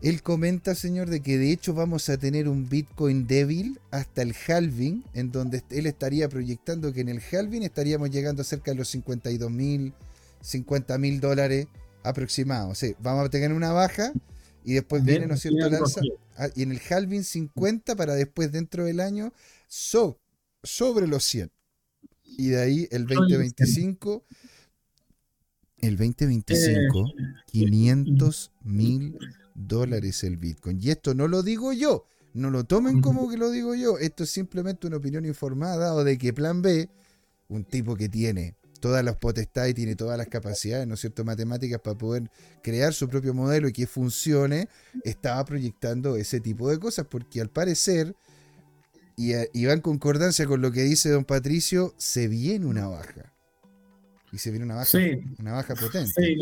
[0.01, 4.35] él comenta, señor, de que de hecho vamos a tener un Bitcoin débil hasta el
[4.47, 8.77] halving, en donde él estaría proyectando que en el halving estaríamos llegando a cerca de
[8.77, 9.93] los 52 mil,
[10.41, 11.67] 50 mil dólares
[12.03, 12.73] aproximados.
[12.73, 14.13] O sea, vamos a tener una baja
[14.65, 16.01] y después viene, ¿no es cierto?, alza.
[16.37, 19.33] Ah, y en el halving 50 para después dentro del año
[19.69, 21.51] sobre los 100.
[22.39, 24.25] Y de ahí el 2025
[25.83, 27.13] el 2025,
[27.47, 29.19] 500 mil
[29.55, 30.79] dólares el Bitcoin.
[30.81, 34.25] Y esto no lo digo yo, no lo tomen como que lo digo yo, esto
[34.25, 36.89] es simplemente una opinión informada o de que Plan B,
[37.49, 41.25] un tipo que tiene todas las potestades y tiene todas las capacidades, ¿no es cierto?,
[41.25, 42.31] matemáticas para poder
[42.63, 44.69] crear su propio modelo y que funcione,
[45.05, 48.17] estaba proyectando ese tipo de cosas, porque al parecer,
[49.17, 53.33] y, y va en concordancia con lo que dice don Patricio, se viene una baja
[54.33, 54.99] y se viene una baja,
[55.39, 56.11] una baja potente.
[56.17, 56.37] Sí,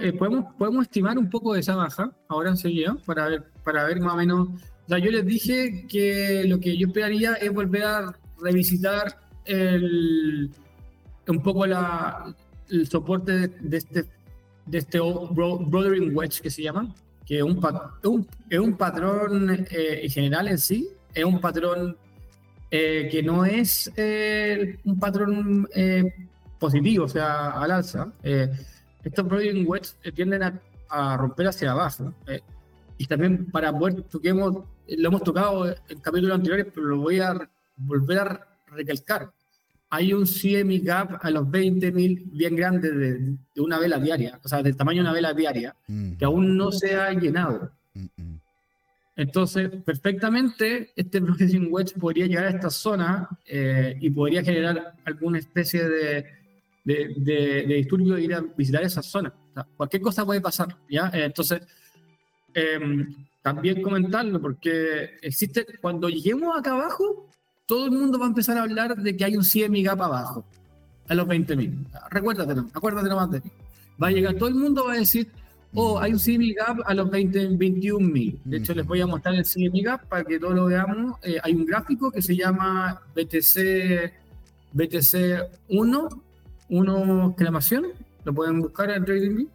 [0.00, 4.00] eh, podemos, podemos estimar un poco de esa baja ahora enseguida para ver, para ver
[4.00, 4.48] más o menos.
[4.48, 10.50] O sea, yo les dije que lo que yo esperaría es volver a revisitar el,
[11.28, 12.34] un poco la,
[12.68, 14.04] el soporte de, este
[14.66, 16.92] de este Brothering Wedge que se llama,
[17.24, 17.60] que es un,
[18.02, 18.28] un,
[18.60, 21.96] un patrón eh, general en sí, es un patrón
[22.70, 23.90] eh, que no es
[24.84, 25.68] un patrón
[26.58, 28.50] positivo, o sea, al alza, eh,
[29.04, 30.42] estos Broadway Wedge eh, tienden
[30.88, 32.14] a, romper hacia abajo.
[32.26, 32.40] Eh,
[32.96, 37.36] y también para poder, toquemos, lo hemos tocado en capítulos anteriores, pero lo voy a
[37.76, 39.30] volver a recalcar.
[39.90, 44.62] Hay un CME gap a los 20.000 bien grande de, una vela diaria, o sea,
[44.62, 46.14] del tamaño de una vela diaria, mm.
[46.14, 47.70] que aún no se ha llenado.
[49.16, 55.88] Entonces, perfectamente, este Processing Wedge podría llegar a esta zona y podría generar alguna especie
[55.88, 56.26] de,
[56.84, 59.32] de, de, disturbio ir a visitar esa zona.
[59.76, 61.10] cualquier cosa puede pasar, ¿ya?
[61.14, 61.62] Eh, entonces,
[62.52, 67.28] em, también comentarlo, porque existe, cuando lleguemos acá abajo,
[67.66, 70.44] todo el mundo va a empezar a hablar de que hay un CMI gap abajo.
[71.06, 71.86] a los 20.000.
[72.10, 73.50] Recuérdate, acuérdate nomás de mí.
[74.02, 75.30] Va a llegar todo el mundo, va a decir,
[75.74, 78.40] oh, hay un CME Gap a los 20, 21.000.
[78.44, 81.18] De hecho, les voy a mostrar el CME Gap para que todos lo veamos.
[81.22, 84.12] Eh, hay un gráfico que se llama BTC,
[84.72, 85.14] BTC
[85.68, 86.08] 1,
[86.68, 87.86] 1 exclamación,
[88.24, 89.48] lo pueden buscar en TradingView.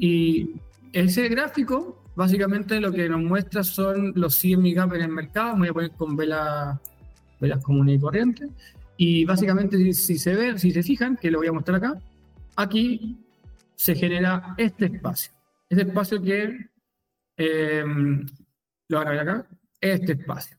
[0.00, 0.50] Y
[0.92, 5.56] ese gráfico, básicamente lo que nos muestra son los CME Gap en el mercado.
[5.56, 6.78] Me voy a poner con velas,
[7.40, 8.50] velas comunes y corrientes.
[8.96, 12.00] Y básicamente, si, se ve, si se fijan, que lo voy a mostrar acá,
[12.56, 13.16] aquí
[13.76, 15.37] se genera este espacio.
[15.68, 16.70] Este espacio que
[17.36, 18.26] em,
[18.88, 19.48] lo van a ver acá,
[19.80, 20.56] este espacio.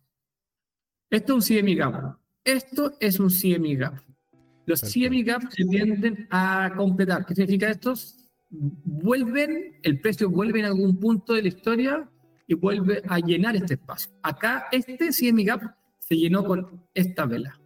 [1.10, 2.18] Esto es un CME gap.
[2.44, 3.96] Esto es un CME gap.
[4.66, 7.26] Los CME gap se tienden a completar.
[7.26, 7.96] ¿Qué significa esto?
[8.52, 12.10] Vuelven, el precio vuelve en algún punto de la historia
[12.46, 14.12] y vuelve a llenar este espacio.
[14.22, 17.60] Acá este CME gap se llenó con esta vela.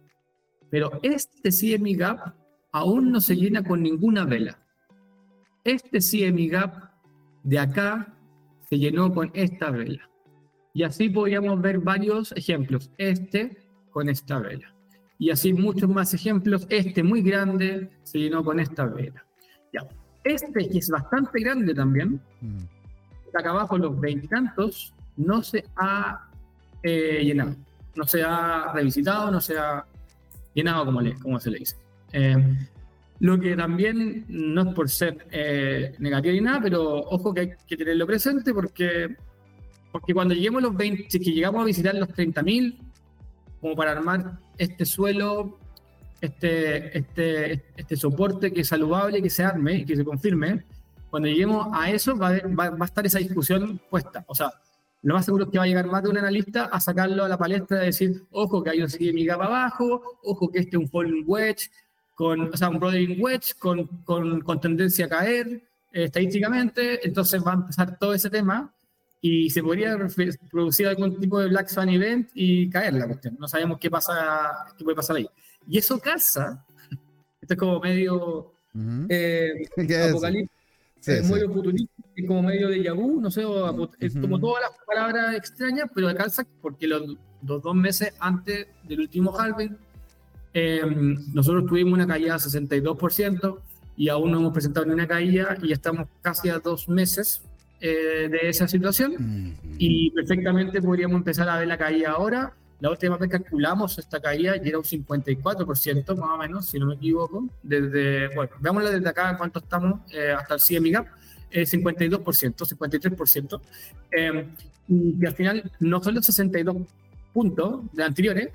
[0.70, 2.34] Pero este CME gap
[2.72, 4.58] aún no se llena con ninguna vela.
[5.62, 6.93] Este CME gap
[7.44, 8.12] de acá
[8.68, 10.08] se llenó con esta vela.
[10.72, 12.90] Y así podríamos ver varios ejemplos.
[12.98, 13.58] Este
[13.90, 14.74] con esta vela.
[15.18, 16.66] Y así muchos más ejemplos.
[16.68, 19.24] Este muy grande se llenó con esta vela.
[19.72, 19.86] Ya.
[20.24, 23.36] Este que es bastante grande también, mm.
[23.38, 26.28] acá abajo los veintitantos, no se ha
[26.82, 27.54] eh, llenado.
[27.94, 29.84] No se ha revisitado, no se ha
[30.54, 31.76] llenado como, le, como se le dice.
[32.12, 32.68] Eh,
[33.20, 37.50] lo que también no es por ser eh, negativo ni nada, pero ojo que hay
[37.66, 39.16] que tenerlo presente porque,
[39.92, 42.76] porque cuando lleguemos a los 20, si que llegamos a visitar los 30.000,
[43.60, 45.58] como para armar este suelo,
[46.20, 50.64] este, este, este soporte que es saludable, que se arme y que se confirme,
[51.10, 54.24] cuando lleguemos a eso va, va, va a estar esa discusión puesta.
[54.26, 54.50] O sea,
[55.04, 57.28] lo más seguro es que va a llegar más de un analista a sacarlo a
[57.28, 60.82] la palestra y decir, ojo que hay un CME gap abajo, ojo que este es
[60.82, 61.70] un falling wedge,
[62.14, 65.48] con, o sea, un broadening wedge con, con, con tendencia a caer
[65.92, 68.72] eh, estadísticamente, entonces va a empezar todo ese tema
[69.20, 69.96] y se podría
[70.50, 73.36] producir algún tipo de Black Swan event y caer la cuestión.
[73.38, 75.28] No sabemos qué pasa, qué puede pasar ahí.
[75.66, 76.64] Y eso casa,
[77.40, 78.52] esto es como medio
[79.08, 79.66] eh,
[80.10, 80.50] apocalipsis,
[81.06, 83.42] es muy oportunista es como medio de yabú, no sé,
[83.98, 89.36] es como todas las palabras extrañas, pero alcanza porque los, dos meses antes del último
[89.36, 89.76] halving,
[90.54, 93.60] em, nosotros tuvimos una caída de 62%
[93.96, 97.42] y aún no hemos presentado ni una caída y estamos casi a dos meses
[97.80, 102.54] eh, de esa situación y perfectamente podríamos empezar a ver la caída ahora.
[102.80, 106.86] La última vez calculamos esta caída y era un 54% más o menos, si no
[106.86, 107.48] me equivoco.
[107.62, 111.06] Desde, bueno, veámosla desde acá cuánto estamos eh, hasta el CME Gap
[111.62, 113.60] 52%, 53%,
[114.10, 114.46] eh,
[114.88, 116.76] y al final no son los 62
[117.32, 118.48] puntos de anteriores,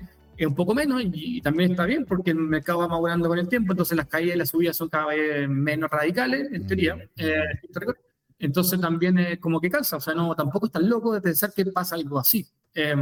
[0.44, 3.48] es un poco menos y, también está bien porque el mercado va madurando con el
[3.48, 6.96] tiempo, entonces las caídas y las subidas son cada vez menos radicales, en teoría.
[6.96, 7.00] Mm.
[7.16, 7.44] Eh,
[8.38, 11.52] entonces también es como que cansa, o sea, no, tampoco es tan loco de pensar
[11.52, 12.46] que pasa algo así.
[12.74, 12.94] Eh,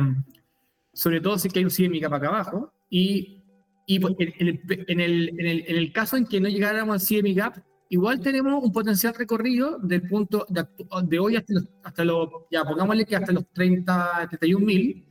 [0.92, 2.72] sobre todo si que hay un CMI para acá abajo.
[2.90, 3.44] Y,
[3.86, 7.00] y pues, en, el, en, el, en, el, en, el, caso en que no llegáramos
[7.00, 12.04] al CMI gap, igual tenemos un potencial recorrido del punto de, hoy hasta los, hasta
[12.04, 15.06] los, ya pongámosle que hasta los 30, 31 mil,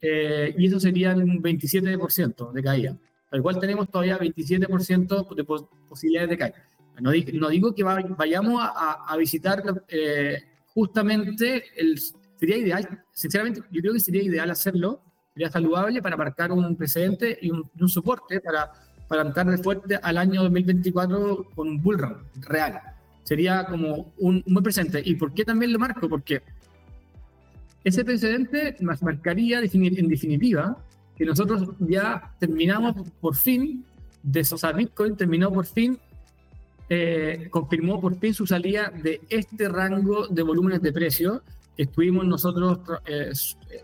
[0.00, 2.96] eh, y eso sería un 27% de caída.
[3.32, 5.44] igual tenemos todavía 27% de
[5.88, 6.64] posibilidades de caída.
[7.00, 10.42] No, no digo que vayamos a, a visitar eh,
[10.74, 11.98] justamente, el,
[12.38, 15.00] sería ideal, sinceramente, yo creo que sería ideal hacerlo,
[15.32, 18.70] sería saludable para marcar un precedente y un, un soporte para
[19.10, 22.80] para entrar de fuerte al año 2024 con un bull run real.
[23.24, 25.02] Sería como un muy presente.
[25.04, 26.08] ¿Y por qué también lo marco?
[26.08, 26.42] Porque
[27.84, 30.76] ese precedente nos marcaría en definitiva
[31.16, 33.84] que nosotros ya terminamos por fin,
[34.22, 35.98] de, o sea, Bitcoin terminó por fin,
[36.88, 41.42] eh, confirmó por fin su salida de este rango de volúmenes de precio
[41.80, 43.32] estuvimos nosotros eh,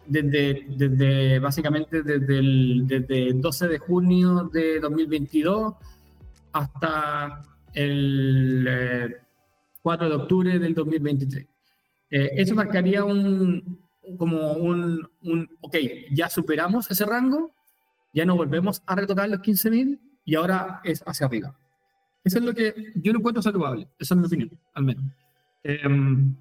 [0.06, 5.74] desde, desde, básicamente desde el desde 12 de junio de 2022
[6.52, 9.16] hasta el
[9.82, 11.46] 4 eh, de octubre del 2023.
[12.10, 13.80] Eh, eso marcaría un,
[14.18, 15.76] como un, un, ok,
[16.12, 17.52] ya superamos ese rango,
[18.12, 21.56] ya no volvemos a retocar los 15.000 y ahora es hacia arriba.
[22.24, 25.04] Eso es lo que yo no encuentro saludable, esa es mi opinión, al menos.
[25.62, 26.34] Em,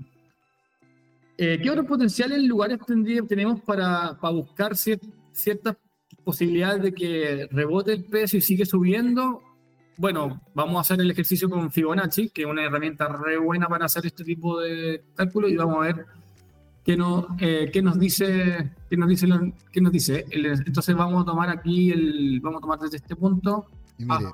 [1.37, 2.79] eh, ¿Qué otros potenciales lugares
[3.27, 5.77] tenemos para, buscar ciertas
[6.23, 9.41] posibilidades de que rebote el precio y sigue subiendo?
[9.97, 13.85] Bueno, vamos a hacer el ejercicio con Fibonacci, que es una herramienta re buena para
[13.85, 16.05] hacer este tipo de cálculos y vamos a ver
[16.85, 19.27] qué, no, eh, nos dice, qué nos dice,
[19.71, 20.25] qué nos dice.
[20.31, 23.65] Entonces vamos a tomar aquí el, vamos a tomar desde este punto
[23.97, 24.31] Y mire,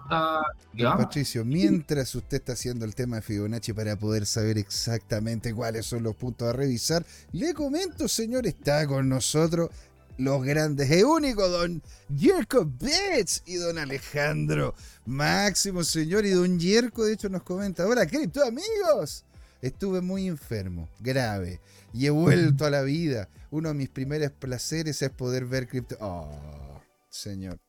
[0.83, 6.03] Patricio, mientras usted está haciendo el tema de Fibonacci para poder saber exactamente cuáles son
[6.03, 9.69] los puntos a revisar, le comento, señor, está con nosotros
[10.17, 11.81] los grandes e únicos, don
[12.15, 18.05] Jerko Betts y don Alejandro Máximo, señor, y don Jerko, de hecho, nos comenta, hola,
[18.05, 19.23] cripto amigos,
[19.61, 21.59] estuve muy enfermo, grave,
[21.93, 23.29] y he vuelto a la vida.
[23.49, 25.97] Uno de mis primeros placeres es poder ver cripto.
[25.99, 27.59] Oh, señor.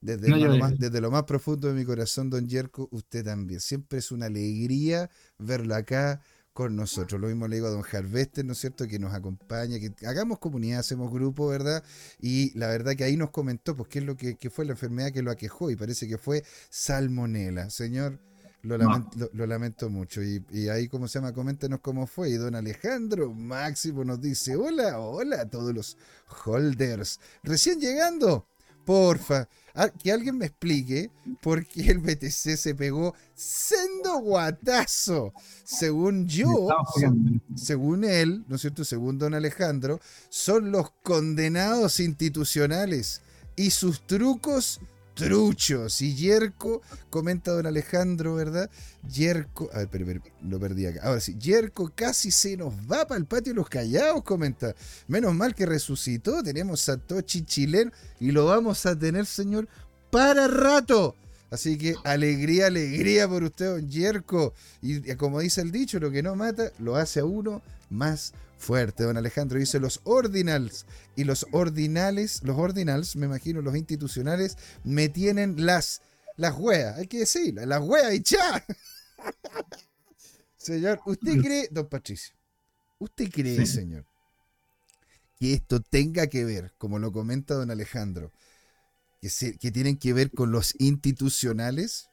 [0.00, 3.60] Desde, lo más, desde, lo más, profundo de mi corazón, don Jerko, usted también.
[3.60, 6.20] Siempre es una alegría verlo acá
[6.56, 7.20] con nosotros.
[7.20, 10.38] Lo mismo le digo a don Harvester, ¿no es cierto?, que nos acompaña, que hagamos
[10.38, 11.84] comunidad, hacemos grupo, ¿verdad?
[12.18, 15.12] Y la verdad que ahí nos comentó, pues, qué es lo que, fue la enfermedad
[15.12, 17.68] que lo aquejó, y parece que fue salmonela.
[17.68, 18.20] Señor,
[18.66, 20.20] lo lamento, mucho.
[20.22, 21.32] Y, ahí, ¿cómo se llama?
[21.32, 22.30] Coméntenos cómo fue.
[22.30, 25.96] Y don Alejandro Máximo nos dice, hola, hola a todos los
[26.44, 27.20] holders.
[27.42, 28.46] Recién llegando,
[28.84, 29.48] porfa,
[30.02, 35.32] que alguien me explique por qué el BTC se pegó sendo guatazo.
[35.64, 36.68] Según yo,
[37.54, 38.84] según él, ¿no es cierto?
[38.84, 43.22] Según don Alejandro, son los condenados institucionales
[43.54, 44.80] y sus trucos
[45.16, 46.00] truchos.
[46.02, 48.70] Y Yerko, comenta don Alejandro, ¿verdad?
[49.10, 51.00] Yerko, a ver, pero, lo perdí acá.
[51.02, 54.74] Ahora sí, Yerko casi se nos va para el patio los callados, comenta.
[55.08, 59.66] Menos mal que resucitó, tenemos Satoshi chileno y lo vamos a tener, señor,
[60.10, 61.16] para rato.
[61.50, 64.52] Así que alegría, alegría por usted, don Yerko.
[64.82, 69.04] Y como dice el dicho, lo que no mata, lo hace a uno más fuerte.
[69.04, 75.08] Don Alejandro dice los ordinals y los ordinales, los ordinals, me imagino los institucionales, me
[75.08, 76.02] tienen las,
[76.36, 78.64] las hueas, hay que decir, las hueas y cha.
[80.56, 82.34] señor, ¿usted cree, don Patricio,
[82.98, 84.04] usted cree, señor,
[85.38, 88.32] que esto tenga que ver, como lo comenta don Alejandro,
[89.20, 92.08] que, que tienen que ver con los institucionales?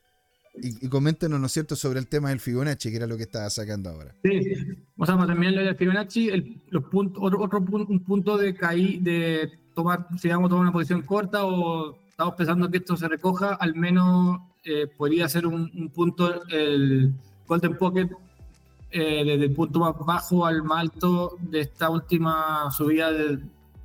[0.56, 3.50] Y, coméntenos, ¿no es cierto?, sobre el tema del Fibonacci, que era lo que estaba
[3.50, 4.13] sacando ahora.
[4.24, 4.54] Sí,
[4.98, 9.52] o sea, también lo del Fibonacci, el, los otro, otro un punto de caí, de
[9.74, 13.56] tomar, si vamos a tomar una posición corta o estamos pensando que esto se recoja,
[13.56, 17.13] al menos eh, podría ser un, punto, el
[17.48, 18.10] Golden Pocket,
[18.92, 23.10] eh, desde el punto más bajo al más alto de esta última subida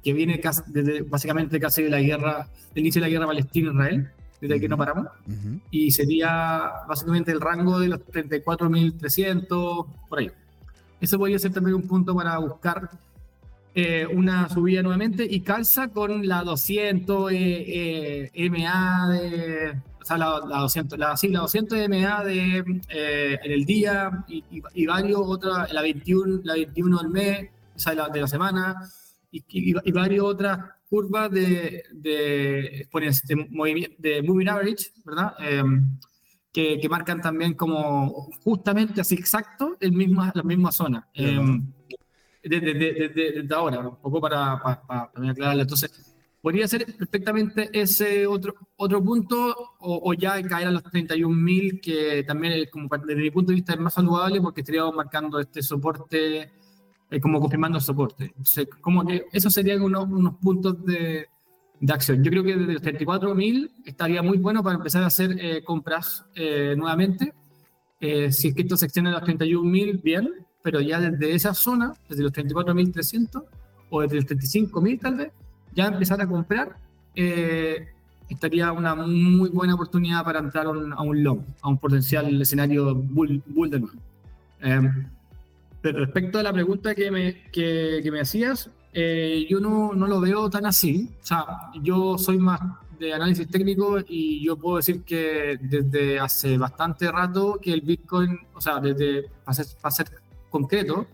[0.04, 4.12] que viene casi, desde básicamente casi de la guerra, del inicio de la guerra Palestina-Israel
[4.40, 5.06] desde aquí no paramos,
[5.70, 10.30] y sería básicamente el rango de los 34.300, por ahí.
[11.00, 12.90] Eso podría ser también un punto para buscar
[13.74, 20.18] eh, una subida nuevamente y calza con la 200 eh, eh MA de, o sea,
[20.18, 24.42] la, 200, la, sí, la 200 MA de, eh, en el día y,
[24.74, 28.74] y, varios otras, la 21, la 21 del mes, o sea, la, de la semana,
[29.30, 35.34] y, y varias otras curvas de, de, de, de moving average, ¿verdad?
[35.40, 35.98] Em,
[36.52, 41.08] que, que, marcan también como justamente así exacto el mismo, la misma zona.
[41.14, 41.38] Eh,
[42.42, 45.62] desde, desde, ahora, un poco para, para, para aclararlo.
[45.62, 45.90] Entonces,
[46.40, 52.24] podría ser perfectamente ese otro, otro punto o, o ya caer a los 31.000, que
[52.24, 56.50] también como desde mi punto de vista es más saludable porque estaríamos marcando este soporte
[57.10, 58.34] eh, como confirmando el soporte.
[58.82, 61.26] como que esos serían unos, unos puntos de,
[61.80, 62.22] de, acción.
[62.22, 66.26] Yo creo que desde los 34.000 estaría muy bueno para empezar a hacer eh, compras
[66.34, 67.32] eh, nuevamente.
[67.98, 70.30] si es que esto se extiende a los 31.000, bien,
[70.62, 73.42] pero ya desde esa zona, desde los 34.300
[73.88, 75.32] o desde los 35.000 tal vez,
[75.74, 76.76] ya empezar a comprar,
[78.28, 82.42] estaría una muy buena oportunidad para entrar a un, a un long, a un potencial
[82.42, 83.98] escenario bull, bull de nuevo.
[85.82, 90.20] Respecto a la pregunta que me, que, que me hacías, eh, yo no, no, lo
[90.20, 91.10] veo tan así.
[91.22, 91.44] O sea,
[91.82, 92.60] yo soy más
[92.98, 98.38] de análisis técnico y yo puedo decir que desde hace bastante rato que el Bitcoin,
[98.54, 100.10] o sea, desde, para ser, para ser
[100.50, 101.06] concreto,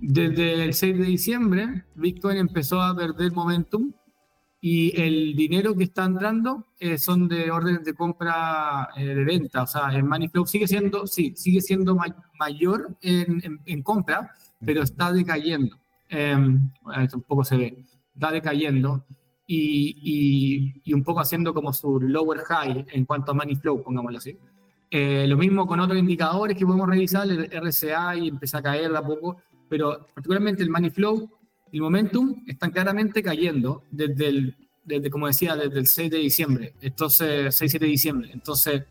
[0.00, 3.92] desde el 6 de diciembre, Bitcoin empezó a perder momentum
[4.64, 9.64] y el dinero que está entrando eh, son de órdenes de compra eh, de venta,
[9.64, 11.98] o sea, el money flow sigue siendo, sí, sigue siendo
[12.38, 14.30] mayor en, en, compra,
[14.64, 15.76] pero está decayendo.
[16.08, 17.84] Eh, un poco se ve,
[18.14, 19.04] está decayendo
[19.48, 23.82] y, y, y, un poco haciendo como su lower high en cuanto a money flow,
[23.82, 24.38] pongámoslo así.
[24.94, 28.92] Eh, lo mismo con otros indicadores que podemos revisar, el RCA y empieza a caer
[28.92, 29.38] de a poco,
[29.68, 31.28] pero particularmente el money flow
[31.72, 36.74] el momentum están claramente cayendo desde el, desde, como decía, desde el 6 de diciembre,
[36.80, 38.82] entonces, 6-7 de diciembre, entonces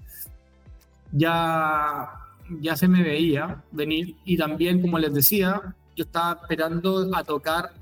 [1.11, 2.09] ya,
[2.59, 4.15] ya se me veía venir.
[4.25, 7.73] Y también, como les decía, yo estaba esperando a tocar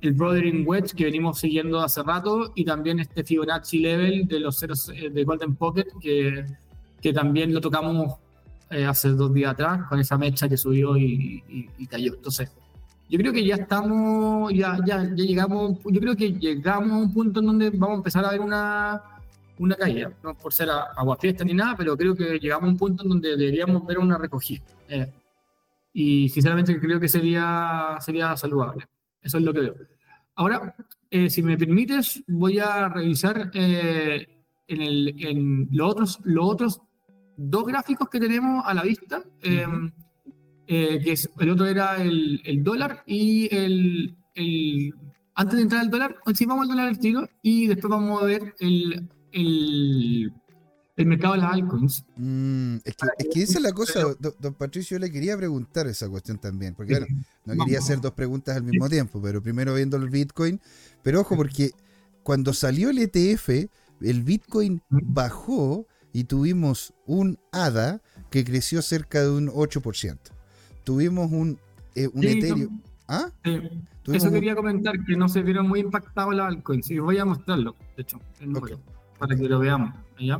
[0.00, 4.58] el Brothering Wedge que venimos siguiendo hace rato y también este Fibonacci Level de los
[4.58, 6.44] ceros eh, de Golden Pocket que,
[7.00, 8.18] que también lo tocamos
[8.70, 11.42] eh, hace dos días atrás con esa mecha que subió y,
[11.88, 12.14] cayó.
[12.14, 12.50] Entonces,
[13.08, 17.12] yo creo que ya estamos, ya, ya, ya llegamos, yo creo que llegamos a un
[17.12, 19.02] punto en donde vamos a empezar a ver una,
[19.58, 22.78] una caída, no por ser agua fiesta ni nada, pero creo que llegamos a un
[22.78, 24.62] punto en donde deberíamos ver una recogida.
[24.88, 25.12] Eh,
[25.92, 28.86] y sinceramente creo que sería, sería saludable.
[29.22, 29.74] Eso es lo que veo.
[30.34, 30.74] Ahora,
[31.10, 34.26] eh, si me permites, voy a revisar eh,
[34.66, 36.80] en, el, en los, otros, los otros
[37.36, 39.92] dos gráficos que tenemos a la vista, em,
[40.66, 44.94] eh, que es, el otro era el, el dólar y el, el,
[45.34, 48.26] Antes de entrar al dólar, sí vamos al dólar al tiro y después vamos a
[48.26, 50.32] ver el, el
[50.96, 52.04] el mercado de las altcoins.
[52.16, 54.00] Mm, es, que, es, que, esa es la cosa,
[54.38, 57.06] don, Patricio, yo le quería preguntar esa cuestión también, porque bueno,
[57.44, 60.60] no quería hacer dos preguntas al mismo tiempo, pero primero viendo el Bitcoin,
[61.02, 61.72] pero ojo, porque
[62.22, 63.68] cuando salió el ETF,
[64.00, 68.00] el Bitcoin bajó y tuvimos un ADA
[68.30, 70.18] que creció cerca de un 8%.
[70.84, 71.58] Tuvimos un,
[71.94, 72.80] eh, un Ethereum.
[73.08, 73.30] ¿Ah?
[74.06, 77.74] Eso quería comentar, que no se vieron muy impactados las altcoins, y voy a mostrarlo,
[77.96, 78.20] de hecho,
[79.18, 79.94] para que lo veamos.
[80.18, 80.38] ¿ya?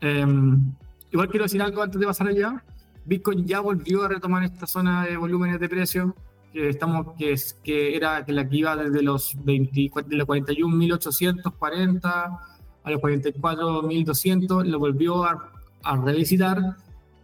[0.00, 0.72] Em,
[1.10, 2.62] igual quiero decir algo antes de pasar allá.
[3.04, 6.16] Bitcoin ya volvió a retomar esta zona de volúmenes de precio
[6.52, 10.26] que estamos que es que era que la que iba desde los 20, de los
[10.26, 12.38] 41.840
[12.84, 15.50] a los 44.200 lo volvió a,
[15.82, 16.76] a, revisitar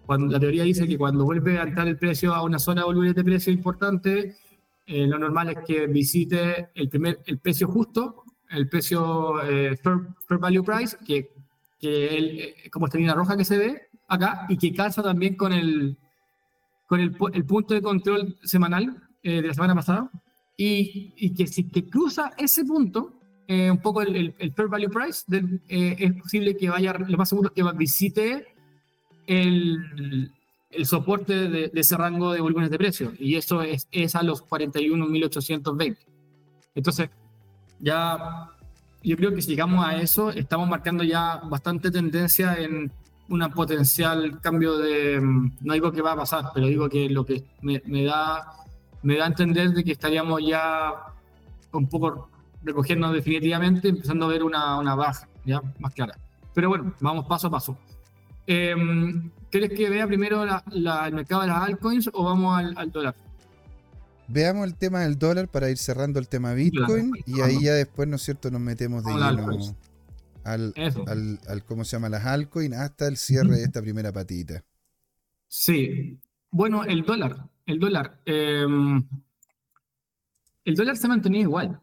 [0.07, 2.86] cuando la teoría dice que cuando vuelve a entrar el precio a una zona de
[2.86, 4.36] volúmenes de precio importante
[4.86, 10.38] eh, lo normal es que visite el primer el precio justo el precio eh, fair
[10.38, 11.30] value price que
[11.82, 15.34] que él, eh, como esta línea roja que se ve acá, y que calza también
[15.34, 15.98] con el,
[16.86, 20.09] con el, el punto de control semanal eh, de la semana pasada,
[20.57, 24.90] y, y, que si que cruza ese punto, eh, un poco el, el, fair value
[24.90, 25.24] price,
[25.68, 28.51] es posible que vaya, lo más seguro es que visite
[29.27, 30.33] el,
[30.70, 34.45] el soporte de, ese rango de volúmenes de precio, y eso es, es a los
[34.45, 35.97] 41.820.
[36.75, 37.11] Entonces,
[37.81, 38.49] ya
[39.03, 42.93] yo creo que si llegamos a eso, estamos marcando ya bastante tendencia en
[43.29, 47.25] un potencial cambio de, mm, no digo que va a pasar, pero digo que lo
[47.25, 48.47] que me, da,
[49.03, 50.93] me da a entender de que estaríamos ya
[51.73, 52.29] un poco
[52.62, 56.14] recogiendo definitivamente, empezando a ver una, una baja ya más clara.
[56.55, 57.77] Pero bueno, vamos paso a paso.
[58.47, 58.74] Eh,
[59.51, 63.14] ¿Quieres que vea primero la, el mercado de las altcoins o vamos al, al dólar?
[64.32, 68.09] veamos el tema del dólar para ir cerrando el tema Bitcoin y ahí ya después,
[68.09, 69.76] ¿no es cierto?, nos metemos de lleno
[70.45, 70.74] al,
[71.47, 74.64] al, ¿cómo se llama?, las altcoins hasta el cierre de esta primera patita.
[75.49, 76.18] Sí.
[76.51, 78.20] Bueno, el dólar, el dólar.
[78.24, 79.07] Em,
[80.64, 81.80] el dólar se ha mantenido igual.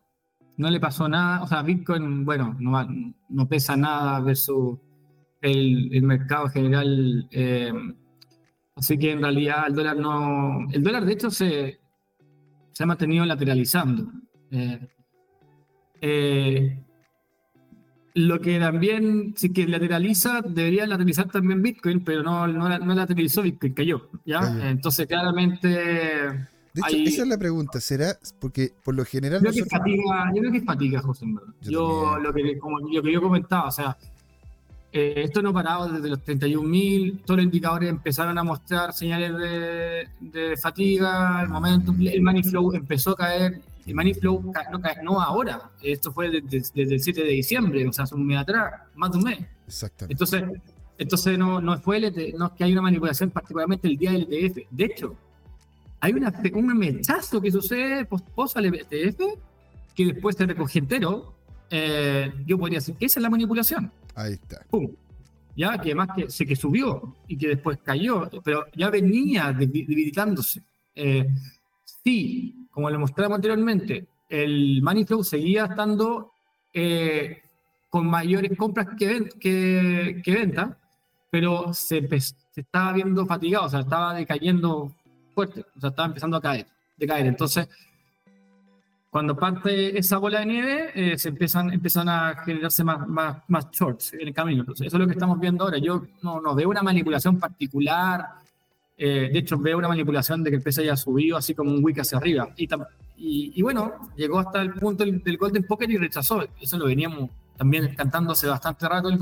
[0.58, 1.42] No le pasó nada.
[1.42, 2.88] O sea, Bitcoin, bueno, no,
[3.30, 4.78] no pesa nada versus
[5.42, 7.28] el, el mercado general.
[7.32, 7.96] Em,
[8.76, 10.68] así que en realidad el dólar no.
[10.72, 11.80] El dólar, de hecho, se,
[12.72, 14.12] se ha mantenido lateralizando.
[14.52, 14.88] Eh,
[16.02, 16.84] eh,
[18.16, 23.42] lo que también, si que lateraliza, debería lateralizar también Bitcoin, pero no, no, no lateralizó
[23.42, 24.10] Bitcoin, cayó.
[24.26, 24.70] ¿ya?
[24.70, 25.68] Entonces, claramente.
[25.68, 28.18] De hecho, esa es la pregunta, ¿será?
[28.40, 29.42] Porque por lo general.
[29.44, 31.26] Yo, creo, que fatiga, yo creo que es fatiga, José.
[31.62, 33.98] Yo, lo, que, como, lo que yo comentaba, o sea,
[34.92, 40.58] eh, esto no paraba desde los 31.000, todos los indicadores empezaron a mostrar señales de,
[40.58, 45.70] fatiga, el momento, el money flow empezó a caer, el money flow no, no ahora,
[45.82, 49.18] esto fue desde, el 7 de diciembre, o sea, hace un mes atrás, más de
[49.20, 49.40] un mes.
[49.68, 50.14] Exactamente.
[50.14, 50.62] Entonces,
[50.98, 54.28] entonces no, no, fue el, no es que hay una manipulación particularmente el día del
[54.32, 55.16] ETF, de hecho,
[56.00, 59.22] hay una, un mechazo que sucede post, al ETF
[59.94, 61.36] que después se recoge entero,
[61.70, 63.92] eh, yo podría decir que esa es la manipulación.
[64.16, 64.66] Ahí está.
[65.56, 70.64] Ya, que además que sé que subió y que después cayó, pero ya venía debilitándose.
[70.96, 71.28] Eh,
[72.04, 76.32] sí, como lo mostramos anteriormente, el money flow seguía estando
[76.74, 77.42] eh,
[77.90, 80.78] con mayores compras que, que, que venta,
[81.30, 84.96] pero se, se, estaba viendo fatigado, o sea, estaba decayendo
[85.34, 86.68] fuerte, o sea, estaba empezando a caer,
[86.98, 87.26] decaer.
[87.28, 87.68] Entonces,
[89.10, 93.72] cuando parte esa bola de nieve, eh, se empiezan, empiezan a generarse más, más, más
[93.72, 94.62] shorts en el camino.
[94.62, 95.80] Entonces, eso es lo que estamos viendo ahora.
[95.80, 98.24] Yo no, no veo una manipulación particular.
[98.96, 101.84] Eh, de hecho, veo una manipulación de que el peso haya subido así como un
[101.84, 102.50] wick hacia arriba.
[102.56, 102.68] Y,
[103.56, 106.46] y, bueno, llegó hasta el punto del, Golden Pocket y rechazó.
[106.62, 109.10] Eso lo veníamos también cantando hace bastante rato.
[109.10, 109.20] El,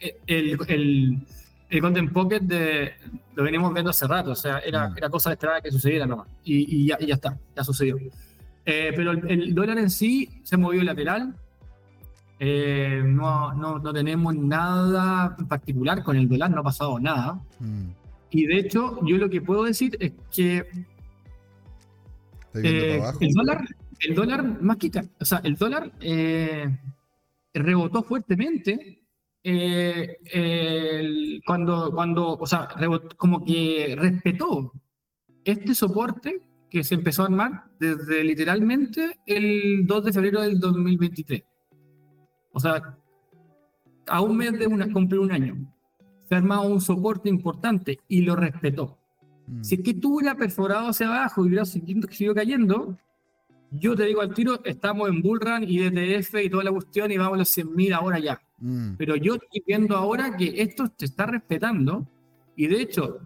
[0.00, 1.26] eh, el,
[1.70, 2.94] el Golden Pocket de,
[3.36, 4.32] lo veníamos viendo hace rato.
[4.32, 4.98] O sea, era, mm.
[4.98, 6.26] era cosa de esperar a que sucediera nomás.
[6.42, 7.96] Y, y, ya, y ya está, ya sucedió.
[8.64, 11.34] Eh, pero el, dólar en sí se movió lateral.
[12.38, 17.40] Eh, no, no, no, tenemos nada particular con el dólar, no ha pasado nada.
[17.60, 17.90] Mm.
[18.30, 20.66] Y de hecho, yo lo que puedo decir es que
[22.54, 23.64] eh, el dólar,
[24.00, 24.90] el dólar más que,
[25.20, 25.92] o sea, el dólar
[27.54, 29.02] rebotó fuertemente
[31.44, 32.68] cuando, cuando, o sea,
[33.16, 34.72] como que respetó
[35.44, 36.40] este soporte
[36.72, 41.42] que se empezó a armar desde literalmente el 2 de febrero del 2023.
[42.50, 42.96] O sea,
[44.06, 45.70] a un mes de una, cumplir un año.
[46.26, 48.96] Se ha armado un soporte importante y lo respetó.
[49.48, 49.62] Mm.
[49.62, 52.96] Si es que tú hubieras perforado hacia abajo y hubieras seguido cayendo,
[53.72, 57.18] yo te digo al tiro, estamos en Bullrun y ETF y toda la cuestión y
[57.18, 58.40] vamos a los 100.000 ahora ya.
[58.60, 58.94] Mm.
[58.96, 62.08] Pero yo estoy viendo ahora que esto te está respetando
[62.56, 63.20] y de hecho,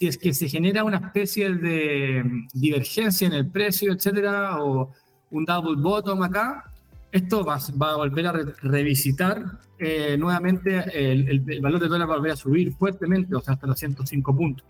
[0.00, 4.92] es que se genera una especie de divergencia en el precio, etcétera, o
[5.30, 6.64] un double bottom acá,
[7.12, 9.44] esto va, a volver a revisitar
[9.78, 13.66] eh, nuevamente el, valor de dólar va a volver a subir fuertemente, o sea, hasta
[13.66, 14.66] los 105 puntos.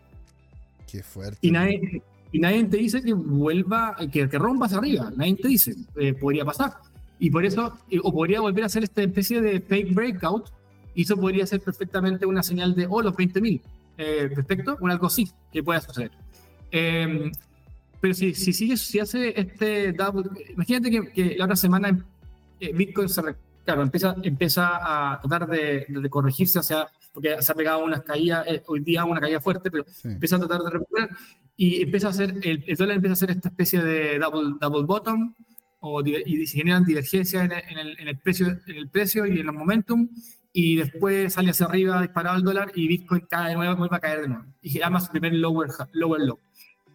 [0.91, 1.39] Qué fuerte.
[1.43, 2.03] Y nadie,
[2.33, 6.15] y nadie te dice que vuelva, que, que rompa hacia arriba, nadie te dice, eh,
[6.15, 6.75] podría pasar.
[7.19, 10.51] Y por eso, o podría volver a hacer esta especie de fake breakout,
[10.95, 13.61] y eso podría ser perfectamente una señal de, oh, los 20.000
[14.03, 16.11] eh, perfecto, un algo así que pueda suceder.
[16.71, 17.31] Em,
[18.01, 22.03] pero si, si sigue, si hace este double, imagínate que, la otra semana
[22.61, 23.23] eh, Bitcoin se,
[23.63, 28.63] claro, empieza, empieza a tratar de, corregirse hacia, porque se ha pegado unas caídas, eh,
[28.69, 31.11] hoy día una caída fuerte, pero empieza a tratar de recuperar
[31.59, 35.35] y empieza a hacer, el, dólar empieza a hacer esta especie de double, double bottom,
[35.81, 39.49] o, y se generan divergencias en el, en el, precio, en el precio y en
[39.49, 40.09] el momentum,
[40.53, 44.01] y después sale hacia arriba disparado el dólar y Bitcoin cae de nuevo, vuelve a
[44.01, 44.45] caer de nuevo.
[44.61, 46.39] Y además su primer lower, lower low.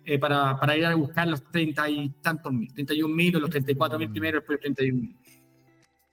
[0.03, 3.49] Eh, para, para, ir a buscar los 30 y tantos mil, 31 mil o los
[3.49, 5.15] 34 mil primero, después 31 mil.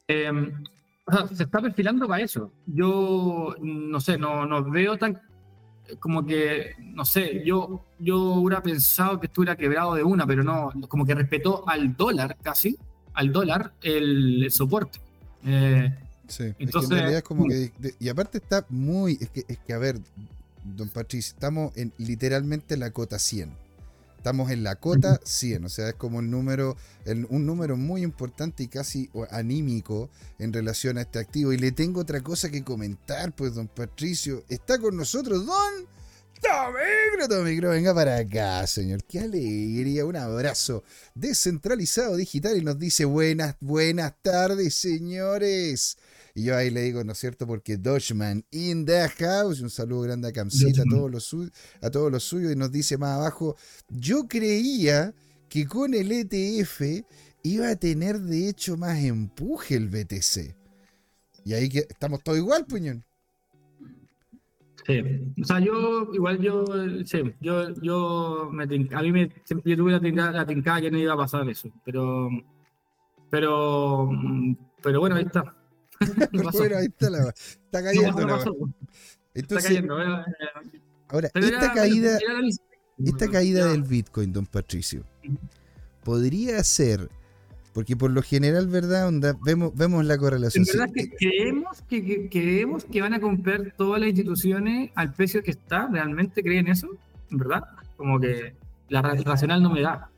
[0.09, 0.65] Em,
[1.05, 2.53] o sea, se está perfilando para eso.
[2.67, 5.21] Yo no sé, no, no veo tan
[5.99, 10.71] como que, no sé, yo, yo hubiera pensado que estuviera quebrado de una, pero no,
[10.89, 12.77] como que respetó al dólar casi,
[13.15, 15.01] al dólar el, soporte.
[15.45, 15.93] Eh,
[16.33, 17.73] Sí, Entonces, en realidad es como que.
[18.01, 19.19] y aparte está muy.
[19.21, 20.01] Es que, es que a ver,
[20.65, 23.53] don Patricio, estamos en literalmente la cota 100.
[24.17, 26.77] Estamos en la cota 100, o sea, es como el número,
[27.29, 31.53] un número muy importante y casi anímico en relación a este activo.
[31.53, 34.45] Y le tengo otra cosa que comentar, pues, don Patricio.
[34.49, 35.89] Está con nosotros, don
[36.43, 39.05] Tomicro, Tomicro, venga para acá, señor.
[39.05, 40.83] Qué alegría, un abrazo
[41.15, 45.99] descentralizado digital y nos dice buenas, buenas tardes, señores.
[46.35, 47.47] Y yo ahí le digo, ¿no es cierto?
[47.47, 49.61] Porque Dodgeman in the house.
[49.61, 51.37] Un saludo grande a Camcita, a todos, los
[51.83, 52.53] a todos los suyos.
[52.53, 53.57] Y nos dice más abajo,
[53.89, 55.15] yo creía
[55.49, 57.05] que con el ETF
[57.43, 60.57] iba a tener de hecho más empuje el BTC.
[61.45, 63.05] Y ahí que estamos todos igual, puñón.
[64.87, 65.01] Sí,
[65.41, 66.65] o sea, yo, igual yo,
[67.05, 70.99] sí, yo, yo, me, a mí me, siempre tuve la tincada, la tincada que no
[70.99, 72.29] iba a pasar eso, pero,
[73.31, 74.11] pero,
[74.83, 75.55] pero bueno, ahí está.
[76.53, 77.29] bueno, ahí está la.
[77.29, 78.27] Está cayendo.
[78.27, 78.39] No,
[79.35, 79.97] está cayendo.
[81.09, 82.19] ahora, esta caída,
[83.05, 85.05] esta caída del Bitcoin, don Patricio,
[86.05, 87.09] podría ser.
[87.73, 89.09] Porque por lo general, ¿verdad?
[89.09, 90.67] Onda, vemos, vemos la correlación.
[90.69, 95.43] En verdad que creemos que, creemos que van a comprar todas las instituciones al precio
[95.43, 95.89] que está.
[95.91, 96.89] ¿Realmente creen eso?
[97.31, 97.65] ¿En verdad?
[97.97, 98.55] Como que
[98.91, 100.11] la racional no me da.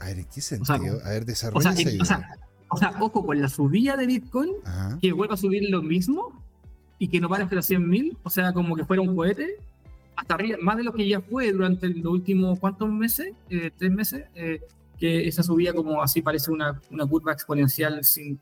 [0.00, 0.98] A ver, ¿en qué sentido?
[1.04, 2.38] a ver, desarrolla o sea, o sea,
[2.70, 4.50] ojo con la subida de Bitcoin,
[5.00, 6.32] que vuelva a subir lo mismo
[6.98, 9.56] y que no vaya hasta los 100.000, o sea, como que fuera un cohete,
[10.16, 13.32] hasta arriba, más de lo que ya fue durante los últimos, ¿cuántos meses?
[13.48, 14.24] Eh, ¿Tres meses?
[14.34, 14.60] Eh,
[14.98, 18.38] que esa subida como así parece una, una curva exponencial sin,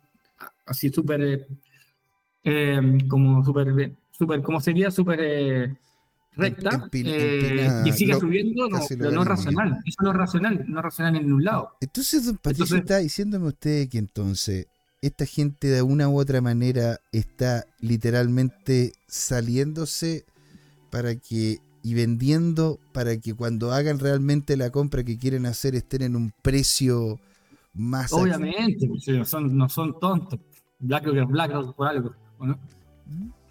[0.66, 1.46] así súper,
[2.42, 5.76] eh, como súper, super, como sería súper
[6.38, 9.78] recta eh, y sigue subiendo, no, pero no racional.
[9.84, 11.72] Eso no es racional, no es racional en ningún lado.
[11.80, 14.66] Entonces, don Patricio, está diciéndome usted que entonces
[15.02, 20.24] esta gente de una u otra manera está literalmente saliéndose
[20.90, 26.02] para que y vendiendo para que cuando hagan realmente la compra que quieren hacer estén
[26.02, 27.18] en un precio
[27.74, 30.40] más Obviamente, pues, no son tontos.
[30.80, 32.58] BlackRock es BlackRock por algo, ¿no?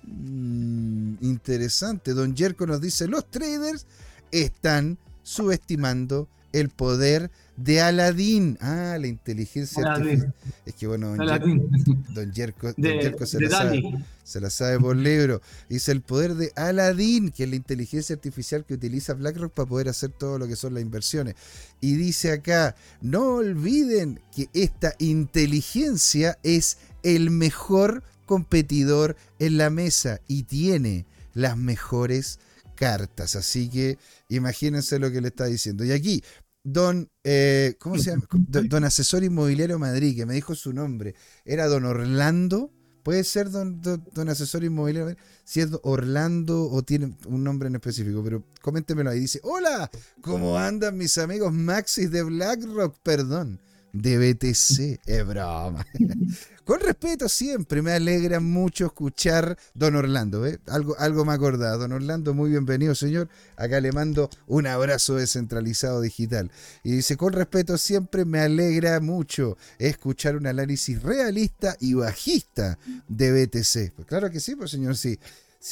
[0.07, 2.13] Mm, interesante.
[2.13, 3.85] Don Jerko nos dice, los traders
[4.31, 8.57] están subestimando el poder de Aladín.
[8.61, 10.33] Ah, la inteligencia artificial.
[10.65, 12.73] Es que bueno, don Jerko,
[13.25, 15.41] se, la sabe, se, la sabe, por libro.
[15.69, 19.89] Dice el poder de Aladín, que es la inteligencia artificial que utiliza BlackRock para poder
[19.89, 21.35] hacer todo lo que son las inversiones.
[21.81, 30.21] Y dice acá, no olviden que esta inteligencia es el mejor competidor en la mesa
[30.27, 32.39] y tiene las mejores
[32.75, 33.35] cartas.
[33.35, 33.97] Así que
[34.29, 35.83] imagínense lo que le está diciendo.
[35.83, 36.23] Y aquí,
[36.63, 38.27] don, eh, ¿cómo se llama?
[38.69, 42.71] Don, asesor inmobiliario Madrid, que me dijo su nombre, era don Orlando.
[43.03, 45.15] ¿Puede ser don, don, asesor inmobiliario?
[45.45, 49.21] Si es Orlando o tiene un nombre en específico, pero coméntemelo ahí.
[49.21, 49.89] Dice, hola,
[50.21, 52.97] ¿cómo andan mis amigos Maxis de BlackRock?
[53.03, 53.61] Perdón,
[54.01, 54.99] de BTC.
[55.05, 55.85] Es broma.
[56.65, 60.45] Con respeto siempre, me alegra mucho escuchar Don Orlando.
[60.45, 60.59] ¿eh?
[60.67, 61.79] Algo, algo me acordado.
[61.79, 63.29] Don Orlando, muy bienvenido, señor.
[63.55, 66.51] Acá le mando un abrazo descentralizado digital.
[66.83, 72.77] Y dice, con respeto siempre, me alegra mucho escuchar un análisis realista y bajista
[73.07, 73.95] de BTC.
[73.95, 75.17] Pues claro que sí, pues señor, sí.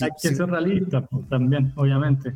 [0.02, 2.34] Hay que ser realista pues, también, obviamente.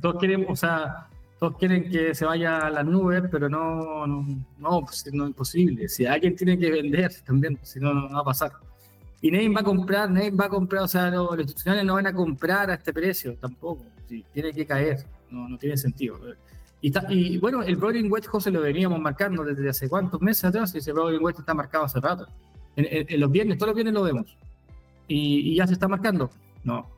[0.00, 1.08] todos queremos, o sea,
[1.42, 4.24] todos quieren que se vaya a las nubes, pero no, no,
[4.60, 5.88] no, pues, no es imposible.
[5.88, 8.52] Si alguien tiene que vender también, si no, no va a pasar.
[9.20, 12.06] Y nadie va a comprar, nadie va a comprar, o sea, los, institucionales no van
[12.06, 13.84] a comprar a este precio tampoco.
[14.08, 16.20] Sí, tiene que caer, no, no tiene sentido.
[16.80, 20.72] Y, y bueno, el Rolling Wedge, José, lo veníamos marcando desde hace cuántos meses atrás,
[20.76, 22.24] y ese Rolling Wedge está marcado hace rato.
[22.76, 24.38] En, los viernes, todos los viernes lo vemos.
[25.08, 26.30] Y, y ya se está marcando.
[26.62, 26.88] No,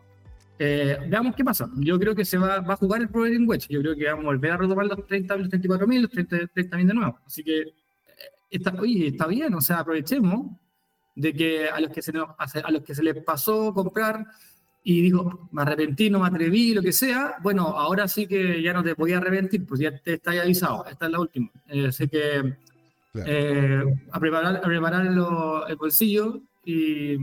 [0.59, 1.69] eh, veamos qué pasa.
[1.77, 3.69] Yo creo que se va, va a jugar el Providing Wedge.
[3.69, 6.77] Yo creo que vamos a volver a retomar los 30, los 34 mil, los 30
[6.77, 7.19] mil de nuevo.
[7.27, 7.73] Así que eh,
[8.51, 10.57] está, oye, está bien, o sea, aprovechemos
[11.17, 14.27] de que a los que se, a los que se les pasó comprar
[14.83, 18.73] y dijo, me arrepentí, no me atreví, lo que sea, bueno, ahora sí que ya
[18.73, 21.51] no te podía arrepentir, pues ya te está avisado, esta es la última.
[21.69, 22.57] Eh, así que
[24.13, 27.17] a preparar, a preparar el bolsillo y,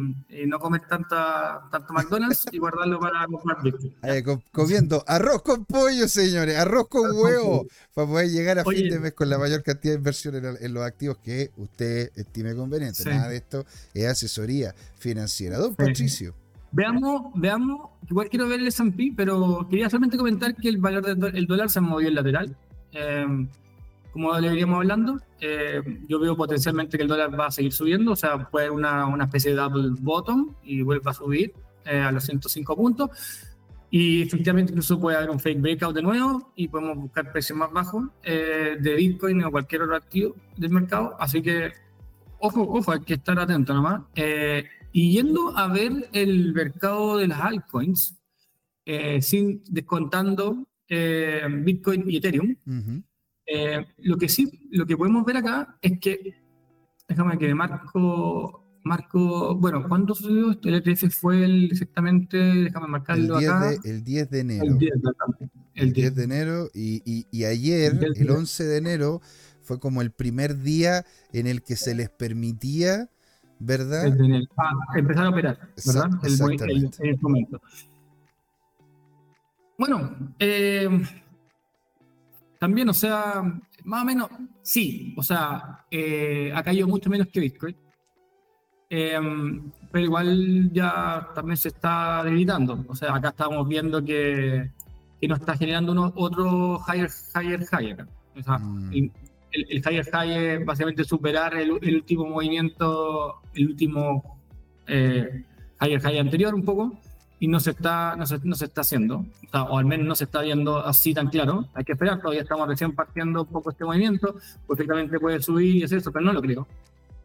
[0.46, 3.58] no comer tanta, tanto McDonald's y guardarlo para comprar
[4.04, 9.00] eh, comiendo arroz con pollo, señores, arroz con huevo, para poder llegar a fin de
[9.00, 13.04] mes con la mayor cantidad de inversión en, los activos que usted estime conveniente.
[13.06, 15.58] Nada de esto es asesoría financiera.
[15.58, 16.36] Don Patricio.
[16.74, 21.46] Veamos, veamos, igual quiero ver el S&P, pero quería solamente comentar que el valor del
[21.46, 22.56] dólar se ha movido en lateral.
[22.94, 23.48] Eh,
[24.12, 28.12] como le veníamos hablando, eh, yo veo potencialmente que el dólar va a seguir subiendo,
[28.12, 31.54] o sea, puede haber una, una especie de double bottom y vuelva a subir
[31.86, 33.10] eh, a los 105 puntos.
[33.90, 37.72] Y efectivamente incluso puede haber un fake breakout de nuevo y podemos buscar precios más
[37.72, 41.16] bajos eh, de Bitcoin o cualquier otro activo del mercado.
[41.20, 41.72] Así que,
[42.40, 44.04] ojo, ojo, hay que estar atento nomás.
[44.94, 48.18] y yendo a ver el mercado de las altcoins,
[49.22, 52.56] sin descontando Bitcoin y Ethereum,
[53.54, 56.36] eh, lo que sí, lo que podemos ver acá es que,
[57.08, 60.70] déjame que marco, marco, bueno, ¿cuándo sucedió esto?
[60.70, 63.74] El ETF fue el, exactamente, déjame marcarlo el acá.
[63.84, 64.66] el 10 de enero.
[65.74, 69.22] El 10, de enero y, y, ayer, el, 11 de enero,
[69.62, 73.10] fue como el primer día en el que se les permitía,
[73.60, 74.06] ¿verdad?
[74.58, 76.10] Ah, empezar a operar, ¿verdad?
[76.24, 77.10] Exactamente.
[77.10, 77.62] El, momento.
[79.78, 80.90] Bueno, eh,
[82.62, 83.42] también, o sea,
[83.86, 84.30] más o menos,
[84.62, 87.76] sí, o sea, eh, ha caído mucho menos que Bitcoin.
[88.88, 92.86] Em, pero igual ya también se está debilitando.
[92.88, 94.70] O sea, acá estamos viendo que,
[95.20, 98.08] que nos está generando uno, otro higher, higher, higher.
[98.38, 98.94] O sea, mm.
[98.94, 99.12] el,
[99.54, 104.40] el, higher higher básicamente superar el, último movimiento, el último
[104.86, 105.46] eh,
[105.82, 107.01] higher higher anterior un poco
[107.42, 110.26] y no se está, no se, no se está haciendo, o, al menos no se
[110.26, 111.66] está viendo así tan claro.
[111.74, 114.36] Hay que esperar, todavía estamos recién partiendo un poco este movimiento,
[114.68, 116.68] perfectamente puede subir y hacer eso, pero no lo creo.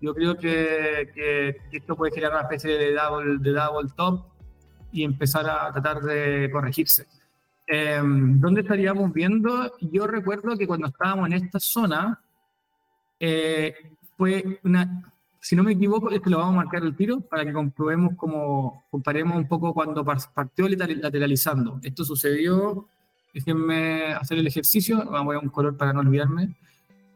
[0.00, 4.24] Yo creo que, que, esto puede generar una especie de double, de double top
[4.90, 7.06] y empezar a tratar de corregirse.
[7.66, 9.70] Eh, ¿Dónde estaríamos viendo?
[9.82, 12.18] Yo recuerdo que cuando estábamos en esta zona,
[13.20, 13.74] eh,
[14.16, 15.12] fue una,
[15.46, 18.16] si no me equivoco, es que lo vamos a marcar el tiro para que comprobemos
[18.16, 21.78] cómo comparemos un poco cuando partió lateralizando.
[21.84, 22.88] Esto sucedió,
[23.32, 26.56] déjenme hacer el ejercicio, vamos a un color para no olvidarme.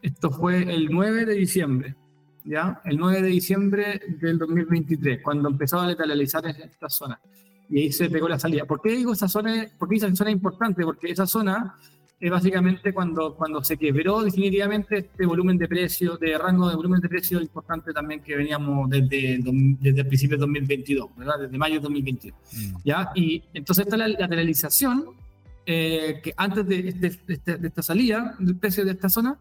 [0.00, 1.96] Esto fue el 9 de diciembre,
[2.44, 2.80] ¿ya?
[2.84, 7.20] El 9 de diciembre del 2023, cuando empezó a lateralizar en esta zona.
[7.68, 8.64] Y ahí se pegó la salida.
[8.64, 9.66] ¿Por qué digo esa zona?
[9.76, 11.74] Porque esa zona es importante, porque esa zona
[12.20, 17.00] es básicamente cuando, cuando se quebró definitivamente este volumen de precio, de rango de volumen
[17.00, 21.40] de precio importante también que veníamos desde, desde el principio de 2022, ¿verdad?
[21.40, 22.38] Desde mayo de 2022.
[22.52, 22.76] Mm.
[22.84, 23.10] ¿ya?
[23.14, 25.14] Y entonces está la lateralización
[25.72, 29.38] eh, que antes este, este, de, esta salida del precio de esta zona,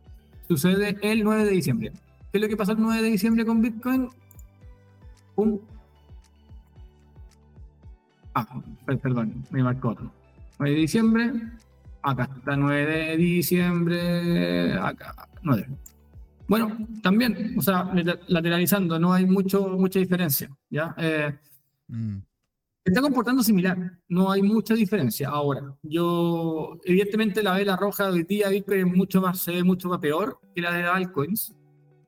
[0.48, 1.92] sucede el 9 de diciembre.
[2.32, 4.10] ¿Qué es lo que pasó el 9 de diciembre con Bitcoin?
[5.36, 5.62] Un...
[8.36, 8.48] Ah,
[8.86, 10.12] perdón, me marcó otro.
[10.60, 11.34] 9 de diciembre,
[12.02, 15.68] acá está 9 de diciembre, acá, 9.
[16.48, 17.92] Bueno, también, o sea,
[18.28, 20.96] lateralizando, no hay mucho, mucha diferencia, ¿ya?
[20.98, 21.32] Eh,
[21.88, 22.18] mm.
[22.84, 25.30] Está comportando similar, no hay mucha diferencia.
[25.30, 29.64] Ahora, yo, evidentemente la vela roja de hoy día Bitcoin es mucho más, se ve
[29.64, 31.54] mucho más peor que la de altcoins,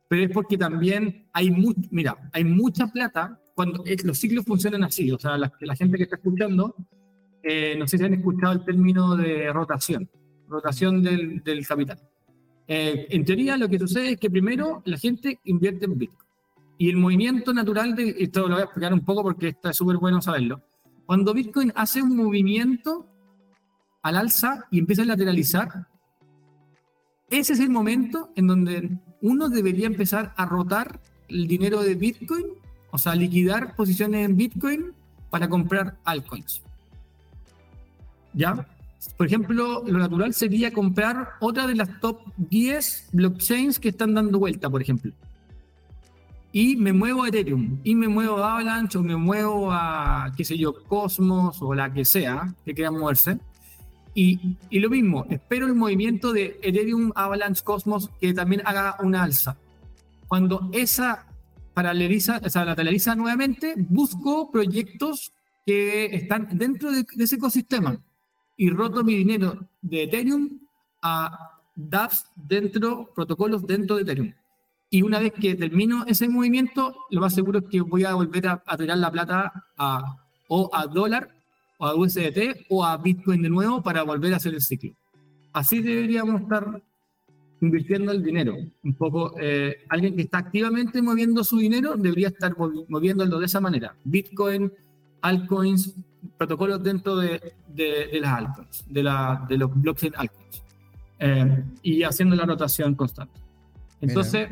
[0.07, 5.11] pero es porque también hay, mucho, mira, hay mucha plata cuando los ciclos funcionan así,
[5.11, 6.75] o sea, la, gente que está escuchando,
[7.43, 10.09] eh, no sé si han escuchado el término de rotación,
[10.47, 11.99] rotación del, del capital.
[12.67, 16.29] Eh, en teoría, lo que sucede es que primero la gente invierte en Bitcoin.
[16.77, 18.15] Y el movimiento natural de.
[18.17, 20.61] Esto lo voy a explicar un poco porque está súper bueno saberlo.
[21.05, 23.07] Cuando Bitcoin hace un movimiento
[24.01, 25.87] al alza y empieza a lateralizar,
[27.29, 32.45] ese es el momento en donde uno debería empezar a rotar el dinero de Bitcoin,
[32.91, 34.93] o sea, liquidar posiciones en Bitcoin
[35.29, 36.63] para comprar altcoins.
[38.33, 38.65] ¿Ya?
[39.17, 44.37] Por ejemplo, lo natural sería comprar otra de las top 10 blockchains que están dando
[44.37, 45.11] vuelta, por ejemplo.
[46.51, 50.43] Y me muevo a Ethereum, y me muevo a Avalanche, o me muevo a, qué
[50.43, 53.39] sé yo, Cosmos, o la que sea que quiera moverse.
[54.13, 59.23] Y, y lo mismo, espero el movimiento de Ethereum, Avalanche, Cosmos, que también haga una
[59.23, 59.57] alza.
[60.27, 61.25] Cuando esa
[61.73, 65.33] paraleliza, o sea, lateraliza nuevamente, busco proyectos
[65.65, 67.97] que están dentro de ese ecosistema
[68.57, 70.59] y roto mi dinero de Ethereum
[71.01, 74.33] a dApps dentro, protocolos dentro de Ethereum.
[74.89, 78.47] Y una vez que termino ese movimiento, lo más seguro es que voy a volver
[78.47, 80.17] a, tirar la plata a,
[80.49, 81.29] o a dólar,
[81.77, 84.91] o a USDT, o a Bitcoin de nuevo para volver a hacer el ciclo.
[85.53, 86.81] Así deberíamos estar
[87.61, 88.57] invirtiendo el dinero.
[88.83, 93.61] Un poco, eh, alguien que está activamente moviendo su dinero debería estar moviéndolo de esa
[93.61, 93.95] manera.
[94.03, 94.71] Bitcoin,
[95.21, 95.95] altcoins,
[96.41, 100.63] protocolos dentro de, de, las altcoins, de, la, de los blockchain altcoins,
[101.19, 103.39] eh, y haciendo la rotación constante.
[103.99, 104.49] Entonces,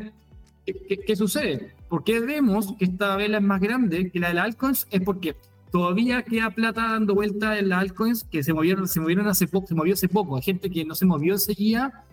[0.64, 1.74] ¿qué, sucede?
[1.88, 4.86] ¿Por qué vemos que esta vela es más grande que la de las altcoins?
[4.92, 5.34] Es porque
[5.72, 9.66] todavía queda plata dando vuelta en las altcoins que se movieron, se movieron hace poco,
[9.66, 10.36] se movió hace poco.
[10.36, 12.04] Hay gente que no se movió enseguida,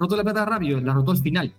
[0.00, 1.52] rotó la plata rápido, la rotó al final.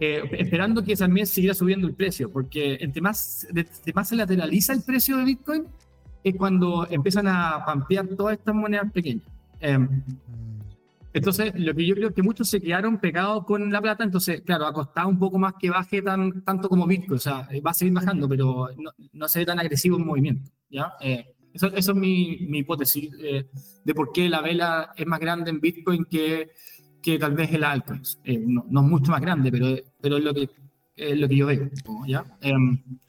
[0.00, 4.72] Eh, esperando que también siguiera subiendo el precio, porque entre más, entre más se lateraliza
[4.72, 5.66] el precio de Bitcoin,
[6.22, 9.26] es cuando empiezan a pampear todas estas monedas pequeñas.
[9.60, 10.02] Em,
[11.12, 14.66] entonces, lo que yo creo que muchos se quedaron pegados con la plata, entonces, claro,
[14.66, 17.74] ha costado un poco más que baje tan, tanto como Bitcoin, o sea, va a
[17.74, 20.92] seguir bajando, pero no, no se ve tan agresivo el movimiento, ¿ya?
[21.00, 23.48] Eh, eso, eso, es mi, mi hipótesis eh,
[23.84, 26.50] de por qué la vela es más grande en Bitcoin que,
[27.02, 28.20] que tal vez el altcoins.
[28.24, 30.50] Eh, no, no, es mucho más grande, pero, pero es lo que,
[30.94, 31.70] es lo que yo veo,
[32.06, 32.24] ¿ya?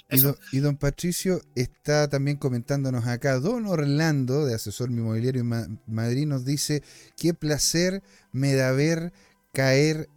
[0.09, 3.39] Em, y don, Patricio está también comentándonos acá.
[3.39, 6.81] Don Orlando, de Asesor Inmobiliario en Madrid, nos dice:
[7.15, 8.01] Qué placer
[8.31, 9.13] me da ver
[9.53, 10.09] caer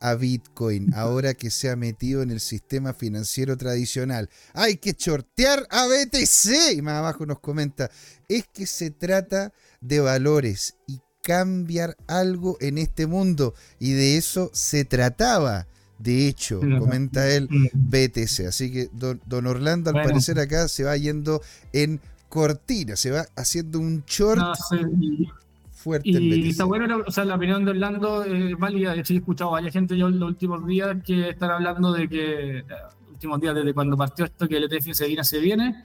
[0.00, 4.28] a Bitcoin ahora que se ha metido en el sistema financiero tradicional.
[4.52, 6.72] Hay que chortear a BTC.
[6.74, 7.88] Y más abajo nos comenta:
[8.28, 13.54] Es que se trata de valores y cambiar algo en este mundo.
[13.78, 15.68] Y de eso se trataba
[15.98, 18.46] de hecho, comenta él, BTC.
[18.48, 21.40] Así que don, Orlando, al parecer, acá se va yendo
[21.72, 24.42] en cortina, se va haciendo un short
[25.72, 26.08] fuerte.
[26.08, 28.92] Y, está bueno, o sea, la opinión de Orlando es válida.
[28.92, 31.92] De hecho, he escuchado a varias gente yo en los últimos días que están hablando
[31.92, 32.64] de que, eh,
[33.10, 35.84] últimos días desde cuando partió esto, que el ETF se viene, se viene.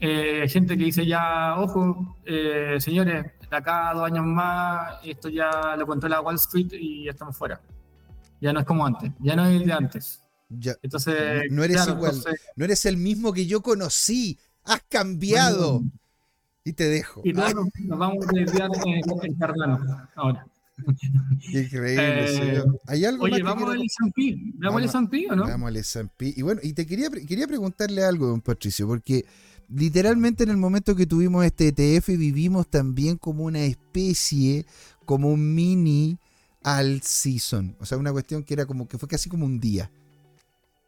[0.00, 5.28] Eh, gente que dice ya, ojo, eh, señores, de acá a dos años más, esto
[5.28, 7.60] ya lo controla Wall Street y estamos fuera
[8.42, 10.20] ya no es como antes, ya no es el de antes.
[10.48, 12.20] Ya, entonces, no eres igual,
[12.56, 15.82] no eres el mismo que yo conocí, has cambiado.
[16.64, 17.22] y te dejo.
[17.24, 17.68] Y todos nos,
[17.98, 20.46] vamos a desviar en, Cardano ahora.
[21.52, 22.80] Increíble, eh, señor.
[22.88, 25.44] ¿Hay algo oye, vamos al S&P, ¿vamos al S&P o no?
[25.44, 26.34] Vamos al S&P.
[26.36, 29.24] Y bueno, y te quería, quería preguntarle algo, don Patricio, porque
[29.68, 34.66] literalmente en el momento que tuvimos este ETF vivimos también como una especie,
[35.04, 36.18] como un mini
[36.62, 37.76] al season.
[37.80, 39.90] O sea, una cuestión que era como que fue casi como un día.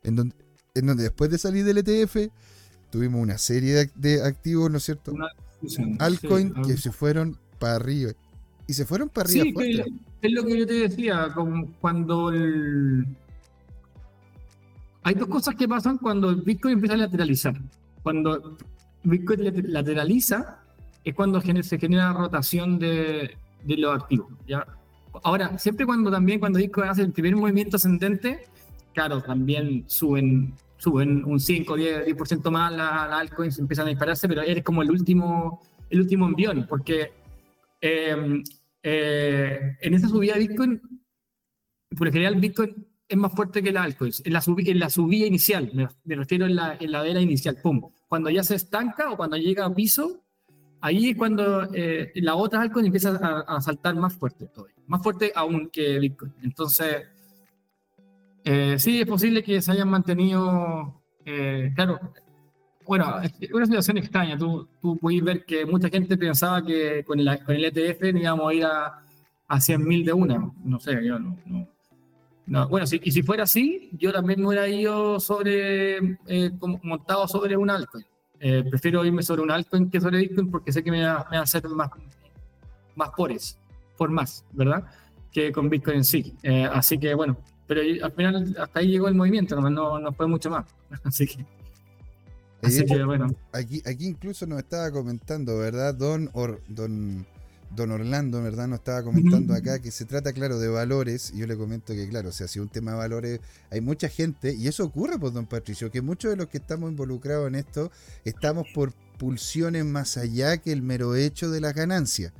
[0.03, 0.35] En donde,
[0.75, 2.31] en donde después de salir del ETF,
[2.91, 5.12] tuvimos una serie de, activos, ¿no es cierto?
[5.99, 8.12] Altcoin que se fueron para arriba.
[8.66, 9.45] Y se fueron para arriba.
[9.62, 9.83] Sí,
[10.22, 13.07] es lo que yo te decía, como cuando el...
[15.03, 17.61] Hay dos cosas que pasan cuando el Bitcoin empieza a lateralizar.
[18.03, 18.57] Cuando
[19.03, 20.62] Bitcoin lateraliza,
[21.05, 24.33] es cuando se genera rotación de, de los activos.
[24.47, 24.66] ¿ya?
[25.23, 28.47] Ahora, siempre cuando también cuando Bitcoin hace el primer movimiento ascendente,
[28.93, 30.55] claro, también suben
[30.85, 34.83] suben un 5, 10, 10% más las la altcoins, empiezan a dispararse, pero eres como
[34.83, 37.11] el último, el último envión, porque
[37.81, 38.43] em,
[38.83, 40.81] eh, en esa subida de Bitcoin,
[41.97, 45.27] por lo general Bitcoin es más fuerte que la altcoins, en la, en la subida
[45.27, 47.81] inicial, me, refiero en la, en la era inicial, pum.
[48.09, 50.23] Cuando ya se estanca o cuando llega a piso,
[50.81, 55.03] ahí es cuando eh, la otra altcoin empieza a, a, saltar más fuerte todavía, más
[55.03, 56.35] fuerte aún que Bitcoin.
[56.43, 57.05] Entonces,
[58.45, 61.99] eh, sí, es posible que se hayan mantenido, eh, claro,
[62.87, 64.37] bueno, es una situación extraña.
[64.37, 68.51] Tú, tú puedes ver que mucha gente pensaba que con el, con el ETF íbamos
[68.51, 69.03] a ir a,
[69.49, 70.53] a 100.000 de una.
[70.62, 71.39] No sé, yo no.
[72.47, 76.51] no, Bueno, si, y si fuera así, yo también no hubiera ido sobre, eh,
[76.82, 78.05] montado sobre un altcoin.
[78.68, 81.41] prefiero irme sobre un altcoin que sobre Bitcoin porque sé que me va, me va
[81.41, 81.89] a hacer más,
[82.95, 83.59] más pores,
[83.97, 84.84] por más, ¿verdad?
[85.32, 86.34] Que con Bitcoin en sí.
[86.72, 87.36] así que bueno,
[87.66, 90.66] pero al final hasta ahí llegó el movimiento, no, no fue mucho más.
[91.05, 91.45] Así que,
[92.62, 93.34] así que bueno.
[93.53, 95.95] Aquí, aquí incluso nos estaba comentando, ¿verdad?
[95.95, 96.30] Don,
[96.68, 97.26] don,
[97.74, 98.68] don Orlando, ¿verdad?
[98.68, 101.32] Nos estaba comentando acá que se trata, claro, de valores.
[101.34, 103.40] Y yo le comento que, claro, o sea, si un tema de valores,
[103.70, 106.90] hay mucha gente, y eso ocurre, pues, don Patricio, que muchos de los que estamos
[106.90, 107.90] involucrados en esto
[108.24, 112.32] estamos por pulsiones más allá que el mero hecho de las ganancias.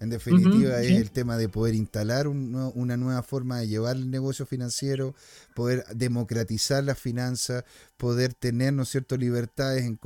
[0.00, 4.44] En definitiva, es el tema de poder instalar una nueva forma de llevar el negocio
[4.46, 5.14] financiero,
[5.54, 7.64] poder democratizar las finanzas,
[7.96, 9.98] poder tener, ¿no es cierto?, libertades en,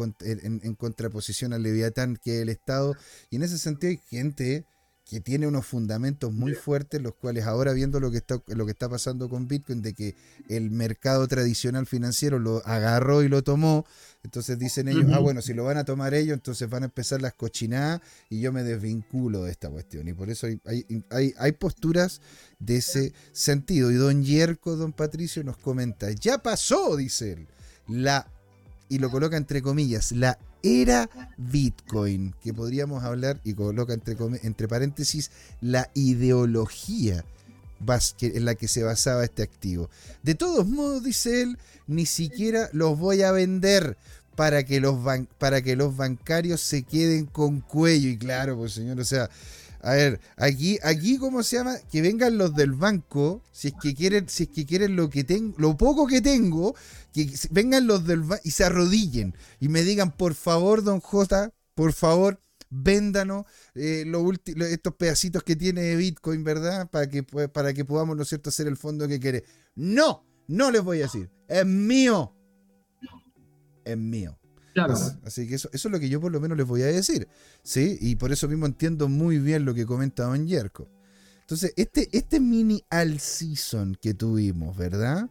[0.63, 2.95] en contraposición al leviatán que es el Estado.
[3.31, 4.65] Y en ese sentido hay gente
[5.11, 8.71] que tiene unos fundamentos muy fuertes, los cuales ahora viendo lo que está lo que
[8.71, 10.15] está pasando con Bitcoin, de que
[10.49, 13.85] el mercado tradicional financiero lo agarró y lo tomó,
[14.23, 17.21] entonces dicen ellos, ah bueno, si lo van a tomar ellos, entonces van a empezar
[17.21, 20.07] las cochinadas y yo me desvinculo de esta cuestión.
[20.07, 20.61] Y por eso hay,
[21.11, 22.21] hay, hay posturas
[22.61, 23.91] de ese sentido.
[23.91, 27.49] Y don Yerko, don Patricio, nos comenta, ya pasó, dice él,
[27.89, 28.29] la,
[28.89, 34.69] y lo coloca entre comillas, la era Bitcoin, que podríamos hablar, y coloca entre, entre
[34.69, 35.31] paréntesis,
[35.61, 37.25] la ideología
[38.21, 39.89] en la que se basaba este activo.
[40.23, 43.97] De todos modos, dice él, ni siquiera los voy a vender
[44.37, 44.97] para que los,
[45.39, 48.09] para que los bancarios se queden con cuello.
[48.09, 49.31] Y claro, pues señor, o sea,
[49.83, 51.77] a ver, aquí, aquí, ¿cómo se llama?
[51.91, 55.25] Que vengan los del banco, si es que quieren, si es que quieren lo que
[55.25, 56.75] tengo, lo poco que tengo,
[57.13, 61.53] que vengan los del banco y se arrodillen y me digan, por favor, don J,
[61.75, 64.05] por favor, véndanos eh,
[64.71, 66.91] estos pedacitos que tiene Bitcoin, ¿verdad?
[66.91, 69.45] Para que, para que podamos, ¿no es cierto?, hacer el fondo que quiere.
[69.75, 72.35] No, no les voy a decir, es mío.
[73.85, 74.40] Es mío.
[75.25, 77.29] Así, que eso, eso, es lo que yo por lo menos les voy a decir.
[77.63, 77.99] ¿sí?
[78.01, 80.89] Y por eso mismo entiendo muy bien lo que comenta Don Yerko.
[81.41, 85.29] Entonces, este, este mini all season que tuvimos, ¿verdad?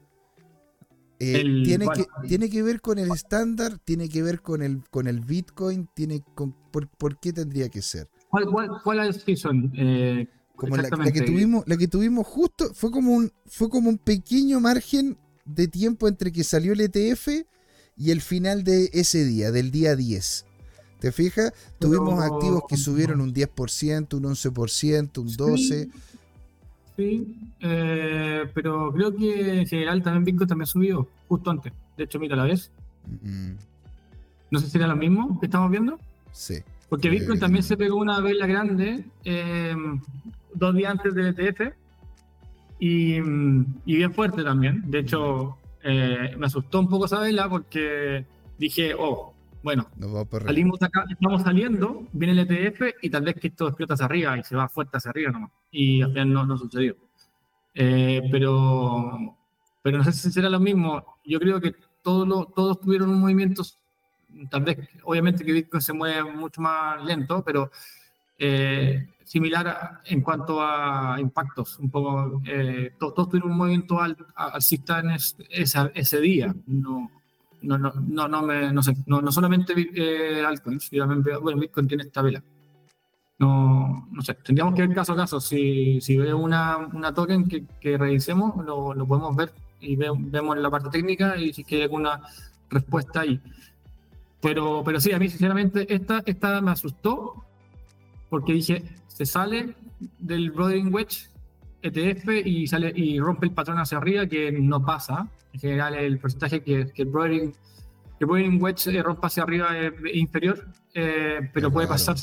[1.22, 5.08] Eh, tiene, que, tiene que ver con el estándar, tiene que ver con el, con
[5.08, 8.10] el Bitcoin, tiene con, por, qué tendría que ser?
[8.30, 8.48] ¿Cuál,
[8.84, 9.72] cuál, season?
[9.76, 13.98] Eh, como la, que tuvimos, la que tuvimos justo, fue como un, fue como un
[13.98, 17.28] pequeño margen de tiempo entre que salió el ETF
[18.00, 20.46] y el final de ese día, del día 10.
[21.00, 21.54] ¿Te fijas?
[21.80, 25.92] Tuvimos activos que subieron un 10%, un 11%, un 12%.
[26.96, 31.72] Sí, eh, pero creo que en general también Bitcoin también subió justo antes.
[31.98, 32.72] De hecho, mira, ¿la ves?
[34.52, 36.00] No sé si era lo mismo que estamos viendo.
[36.32, 36.56] Sí.
[36.90, 39.76] Porque Bitcoin también se pegó una vela grande eh,
[40.54, 41.74] dos días antes del ETF
[42.80, 44.84] y, y bien fuerte también.
[44.90, 48.26] De hecho, eh, me asustó un poco esa vela porque
[48.58, 49.88] dije, oh, bueno,
[50.46, 54.38] salimos acá, estamos saliendo, viene el ETF y tal vez que esto explota hacia arriba
[54.38, 55.52] y se va fuerte hacia arriba nomás.
[55.72, 56.96] Y al final no, no sucedió.
[57.74, 59.36] Eh, pero,
[59.82, 61.18] pero no sé si será lo mismo.
[61.26, 63.64] Yo creo que todos, todos tuvieron un movimiento,
[64.50, 67.70] tal vez, obviamente que Bitcoin se mueve mucho más lento, pero
[68.38, 71.78] eh, similar en cuanto a impactos.
[71.78, 76.56] Un poco, eh, todos, tuvieron un movimiento al, alcista en ese día.
[76.66, 77.12] No,
[77.62, 80.90] no, no, no, no, me, no sé, no, no solamente eh, altcoins,
[81.44, 82.42] bueno, Bitcoin tiene esta vela.
[83.38, 85.40] No, no sé, tendríamos que ver caso a caso.
[85.40, 90.58] Si, si veo una, una token que, que revisemos, lo, lo, podemos ver y vemos
[90.58, 92.20] la parte técnica y si hay alguna
[92.68, 93.40] respuesta ahí.
[94.42, 97.46] Pero, pero sí, a mí sinceramente esta, esta me asustó
[98.30, 98.84] porque dije,
[99.20, 99.76] se sale
[100.18, 101.28] del Brodering Wedge
[101.82, 105.28] ETF y sale y rompe el patrón hacia arriba que no pasa.
[105.52, 107.54] En general el porcentaje que, que el Brodering
[108.18, 112.16] que un wedge eh, rompa hacia arriba e inferior, pero puede pasar,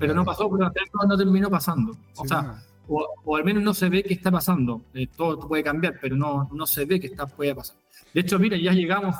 [0.00, 0.70] pero no pasó, pero
[1.06, 1.94] no, terminó pasando.
[2.16, 4.82] o sea, o, al menos no se ve que está pasando.
[5.14, 7.76] todo puede cambiar, pero no, no se ve que está, puede pasar.
[8.14, 9.14] De hecho, mira, ya llegamos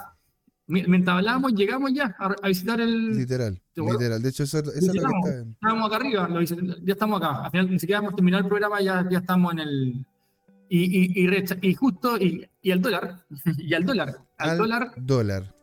[0.68, 3.16] Mientras hablábamos, llegamos ya a, visitar el.
[3.16, 4.22] Literal, literal.
[4.22, 5.08] De hecho, eso, es lo que está.
[5.50, 6.28] Estábamos acá arriba,
[6.84, 7.44] ya estamos acá.
[7.44, 10.06] Al final, ni siquiera hemos terminado el programa, ya, ya estamos en el.
[10.68, 13.24] Y, y, y, justo, y, y al dólar,
[13.56, 14.18] y al dólar.
[14.36, 14.92] Al, dólar.
[14.98, 15.54] Dólar.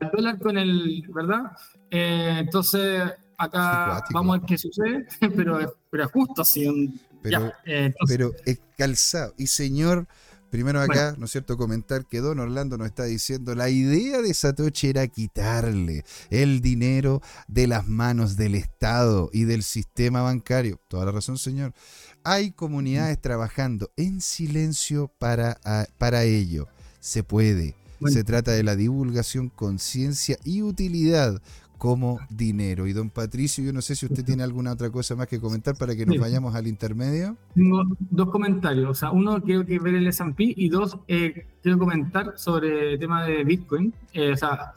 [0.00, 1.02] Al dólar con el.
[1.08, 1.44] ¿Verdad?
[1.90, 3.02] Eh, entonces,
[3.38, 7.00] acá vamos a ver qué sucede, pero, pero justo así.
[7.22, 9.32] pero, eh, pero es calzado.
[9.38, 10.06] Y señor
[10.54, 14.32] Primero acá, ¿no es cierto?, comentar que Don Orlando nos está diciendo, la idea de
[14.32, 20.78] Satoshi era quitarle el dinero de las manos del Estado y del sistema bancario.
[20.86, 21.74] Toda la razón, señor.
[22.22, 25.58] Hay comunidades trabajando en silencio para,
[25.98, 26.68] para ello.
[27.00, 27.74] Se puede.
[28.06, 31.42] Se trata de la divulgación, conciencia y utilidad
[31.78, 32.86] como dinero.
[32.86, 35.76] Y don Patricio, yo no sé si usted tiene alguna otra cosa más que comentar
[35.76, 37.36] para que nos vayamos al intermedio.
[37.54, 38.90] Tengo dos comentarios.
[38.90, 42.98] O sea, uno, quiero que ver el S&P y dos, eh, quiero comentar sobre el
[42.98, 43.92] tema de Bitcoin.
[44.12, 44.72] Eh, o sea,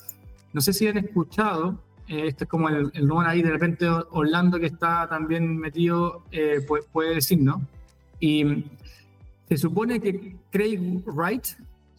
[0.53, 3.87] no sé si han escuchado, eh, este es como el, el nombre ahí, de repente
[3.87, 6.23] Orlando que está también metido,
[6.67, 7.61] puede, puede decir, ¿no?
[8.19, 8.65] Y
[9.47, 11.45] se supone que Craig Wright,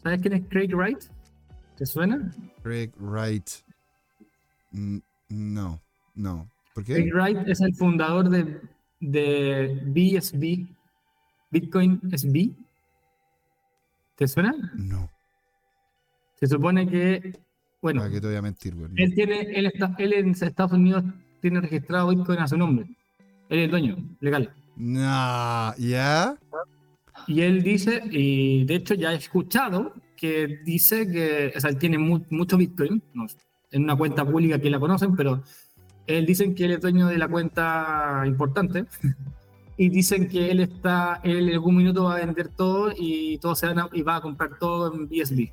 [0.02, 1.04] ¿sabes quién es Craig Wright?
[1.76, 2.30] ¿Te suena?
[2.62, 3.48] Craig Wright.
[4.70, 5.80] No,
[6.14, 6.50] no.
[6.74, 6.94] ¿Por qué?
[6.94, 8.60] Craig Wright es el fundador de,
[9.00, 10.66] de BSB,
[11.50, 12.50] Bitcoin SB.
[14.16, 14.54] ¿Te suena?
[14.74, 15.10] No.
[16.40, 17.38] Se supone que,
[17.82, 21.04] bueno, que te voy a mentir, Él, tiene, él, está, él en Estados Unidos
[21.40, 22.86] tiene registrado Bitcoin a su nombre.
[23.48, 24.52] Él es el dueño, legal.
[24.76, 26.36] No, ¿ya?
[27.26, 31.78] Y él dice, y de hecho ya he escuchado que dice que, o sea, él
[31.78, 33.26] tiene mucho Bitcoin, no,
[33.70, 35.42] en una cuenta pública que la conocen, pero
[36.06, 38.86] él dicen que él es dueño de la cuenta importante
[39.76, 43.54] y dicen que él está, él en algún minuto va a vender todo y todo
[43.54, 45.50] se va y va a comprar todo en BSB.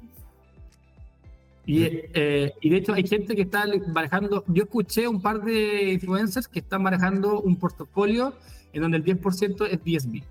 [1.68, 5.94] Y, eh, y, de hecho hay gente que está manejando, yo escuché un par de
[5.94, 8.36] influencers que están manejando un portafolio
[8.72, 10.24] en donde el 10% es BSB.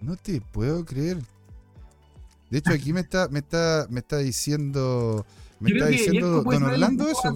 [0.00, 1.18] No te puedo creer.
[2.50, 5.26] De hecho aquí me está, me está, me está diciendo
[5.60, 7.34] ¿Me está diciendo Don Orlando eso?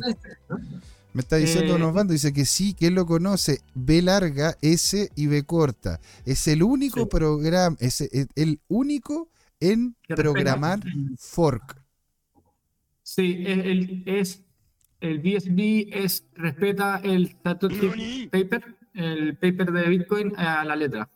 [1.14, 5.10] Me está diciendo Don Orlando, dice que sí, que él lo conoce, B larga, S
[5.14, 6.00] y B corta.
[6.24, 8.00] Es el único programa, es
[8.34, 9.28] el único
[9.60, 10.80] en programar
[11.18, 11.80] fork.
[13.02, 14.42] Sí, el, es,
[15.00, 21.10] el BSB es, respeta el Satoshi Paper, el paper de Bitcoin a la letra.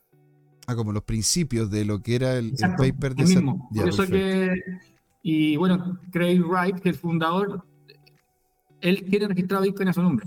[0.66, 4.12] Ah, como los principios de lo que era el, paper de Satoshi.
[4.12, 4.62] que
[5.28, 7.64] y bueno, Craig Wright, que es el fundador,
[8.80, 10.24] él tiene registrado Bitcoin a su nombre.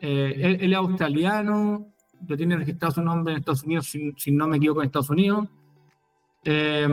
[0.00, 1.86] Eh, él, es australiano,
[2.26, 3.86] lo tiene registrado su nombre en Estados Unidos,
[4.16, 5.46] si, no me equivoco, en Estados Unidos.
[6.42, 6.88] Eh,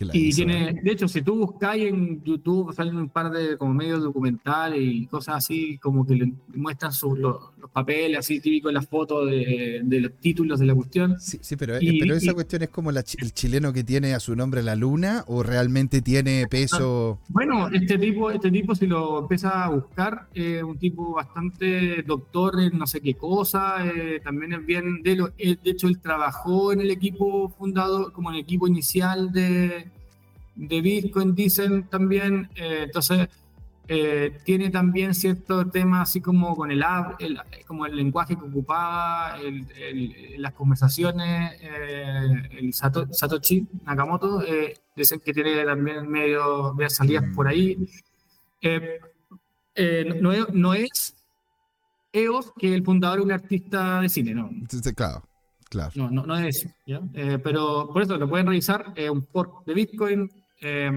[0.00, 4.02] y tiene, de hecho, si tú buscas en YouTube, salen un par de como medios
[4.02, 7.36] documentales y cosas así, como que le muestran sus, los,
[7.72, 11.20] papeles así típicos de las fotos de, los títulos de la cuestión.
[11.20, 14.34] Sí, sí pero, eh, pero esa cuestión es como el chileno que tiene a su
[14.36, 17.20] nombre la luna o realmente tiene peso.
[17.28, 22.60] Bueno, este tipo, este tipo si lo empieza a buscar, es un tipo bastante doctor
[22.60, 26.72] en no sé qué cosa, eh, también es bien, de, lo, de hecho él trabajó
[26.72, 29.87] en el equipo fundado, como en el equipo inicial de
[30.58, 32.50] de Bitcoin, dicen también.
[32.56, 33.28] Eh, entonces,
[33.86, 36.84] eh, tiene también ciertos temas así como con el,
[37.20, 44.42] el, como el lenguaje que ocupaba, el, las conversaciones, eh, el Satoshi Nakamoto,
[44.94, 47.88] dicen que tiene también medio de salidas por ahí.
[50.20, 51.14] No, no, es
[52.12, 54.50] EOS que el fundador es un artista de cine, ¿no?
[54.94, 55.22] Claro.
[55.70, 55.92] Claro.
[55.96, 56.68] No, no, no es eso.
[57.44, 58.94] pero por eso lo pueden revisar.
[59.10, 60.30] un fork de Bitcoin,
[60.60, 60.90] eh,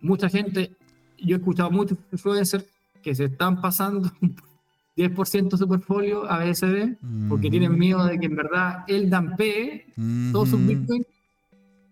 [0.00, 0.72] mucha gente,
[1.18, 2.64] yo he escuchado muchos influencers
[3.02, 4.10] que se están pasando
[4.96, 6.96] 10% de su portfolio a BSD
[7.28, 9.86] porque tienen miedo de que en verdad él dampee
[10.32, 11.06] todos sus bitcoins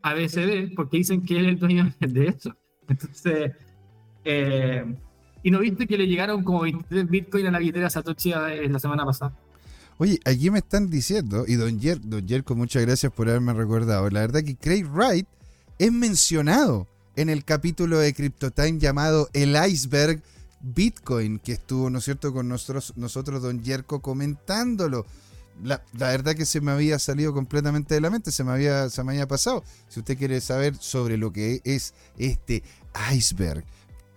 [0.02, 2.54] a BSD porque dicen que él es el dueño de eso.
[2.88, 3.52] Entonces,
[4.24, 4.84] eh,
[5.42, 9.04] y no viste que le llegaron como 23 bitcoins a la billetera Satoshi la semana
[9.04, 9.34] pasada.
[9.96, 14.08] Oye, aquí me están diciendo, y Don Jer, Don Jerko, muchas gracias por haberme recordado.
[14.08, 15.26] La verdad que Craig Wright
[15.80, 20.22] es mencionado en el capítulo de CryptoTime llamado El Iceberg
[20.60, 25.06] Bitcoin, que estuvo, ¿no es cierto?, con nosotros, nosotros don Yerko comentándolo.
[25.62, 29.02] La, verdad que se me había salido completamente de la mente, se me, había, se
[29.02, 29.64] me había pasado.
[29.88, 32.62] Si usted quiere saber sobre lo que es este
[33.14, 33.64] iceberg,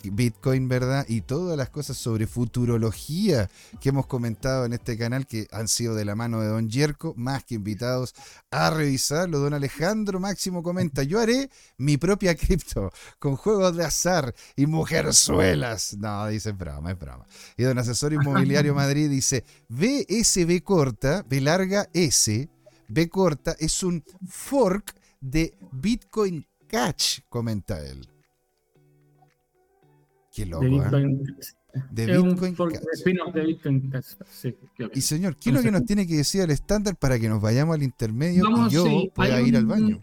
[0.09, 1.05] Bitcoin, ¿verdad?
[1.07, 3.49] Y todas las cosas sobre futurología
[3.79, 7.13] que hemos comentado en este canal que han sido de la mano de Don Yerko,
[7.17, 8.13] más que invitados
[8.51, 9.39] a revisarlo.
[9.39, 15.95] Don Alejandro Máximo comenta, yo haré mi propia cripto con juegos de azar y mujerzuelas.
[15.97, 17.25] No, dice broma, es broma.
[17.57, 22.49] Y don Asesor Inmobiliario Madrid dice, BSB corta, B larga S,
[22.87, 28.12] B corta, es un fork de Bitcoin Catch, comenta él.
[30.33, 30.69] Qué loco, ¿eh?
[31.91, 32.55] De Bitcoin,
[33.33, 33.91] de Bitcoin
[34.93, 37.41] y señor, ¿qué es lo que nos tiene que decir el estándar para que nos
[37.41, 40.01] vayamos al intermedio y yo pueda ir al baño?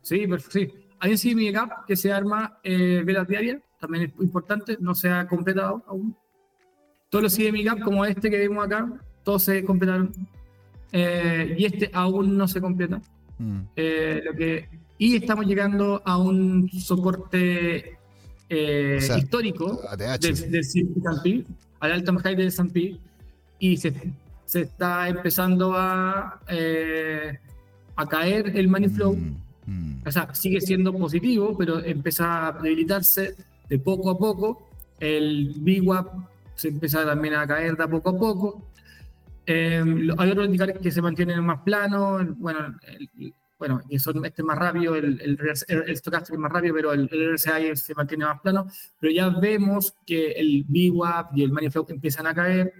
[0.00, 0.76] Sí, perfecto.
[0.76, 0.82] Sí.
[0.98, 5.26] Hay un CMYGAP que se arma eh, velas diarias, también es importante, no se ha
[5.26, 6.16] completado aún.
[7.10, 10.12] Todos los CMYGAP como este que vemos acá, todos se completaron.
[10.92, 13.00] Eh, y este aún no se completa.
[13.38, 13.60] Mm.
[13.76, 14.68] Eh, lo que,
[14.98, 17.98] y estamos llegando a un soporte
[18.48, 21.44] eh, histórico del, del S&P,
[21.80, 22.98] al alto high del S&P,
[23.58, 23.92] y se,
[24.44, 27.38] se, está empezando a, eh,
[27.96, 29.14] a caer el money flow.
[29.14, 29.36] Mm,
[29.66, 30.02] mm.
[30.06, 33.36] O sea, sigue siendo positivo, pero empieza a debilitarse
[33.68, 34.68] de poco a poco.
[35.00, 36.08] El VWAP
[36.54, 38.68] se empieza también a caer de poco a poco.
[39.46, 39.82] Eh,
[40.18, 42.38] hay otros indicadores que se mantienen más planos.
[42.38, 45.38] Bueno, el, bueno, y este es más rápido, el, el,
[45.68, 48.66] el, es más rápido, pero el, el RSI se mantiene más plano,
[48.98, 52.72] pero ya vemos que el VWAP y el Money empiezan a caer.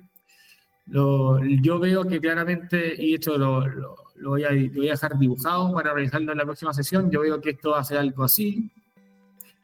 [0.87, 4.95] Lo, yo veo que claramente, y esto lo, lo, lo, voy a, lo, voy a,
[4.95, 7.99] dejar dibujado para realizarlo en la próxima sesión, yo veo que esto va a ser
[7.99, 8.69] algo así,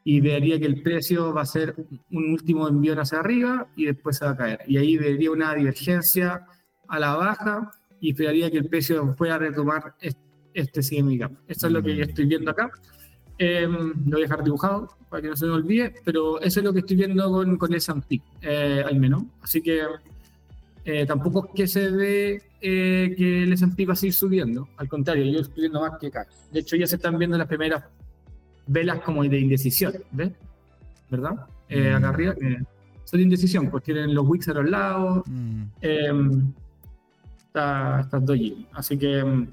[0.05, 1.75] y vería que el precio va a ser
[2.11, 4.61] un último envío hacia arriba y después se va a caer.
[4.67, 6.47] Y ahí vería una divergencia
[6.87, 11.31] a la baja y esperaría que el precio pueda retomar este este CMI Gap.
[11.47, 12.69] Esto es lo que estoy viendo acá.
[13.37, 16.63] Em, lo voy a dejar dibujado para que no se me olvide, pero eso es
[16.65, 19.23] lo que estoy viendo con, con el S&P, eh, al menos.
[19.41, 19.81] Así que
[20.83, 24.67] eh, tampoco es que se ve eh, que el S&P va a seguir subiendo.
[24.75, 26.25] Al contrario, yo estoy viendo más que cae.
[26.51, 27.85] De hecho, ya se están viendo las primeras
[28.67, 30.31] velas como de indecisión, ¿ves?
[31.09, 31.47] ¿Verdad?
[31.69, 32.13] Eh, acá mm.
[32.13, 32.35] arriba.
[33.05, 35.23] son de indecisión, porque tienen los wicks a los lados.
[35.27, 35.63] Mm.
[35.81, 36.53] Em,
[37.47, 38.21] está, está.
[38.73, 39.47] Así que em,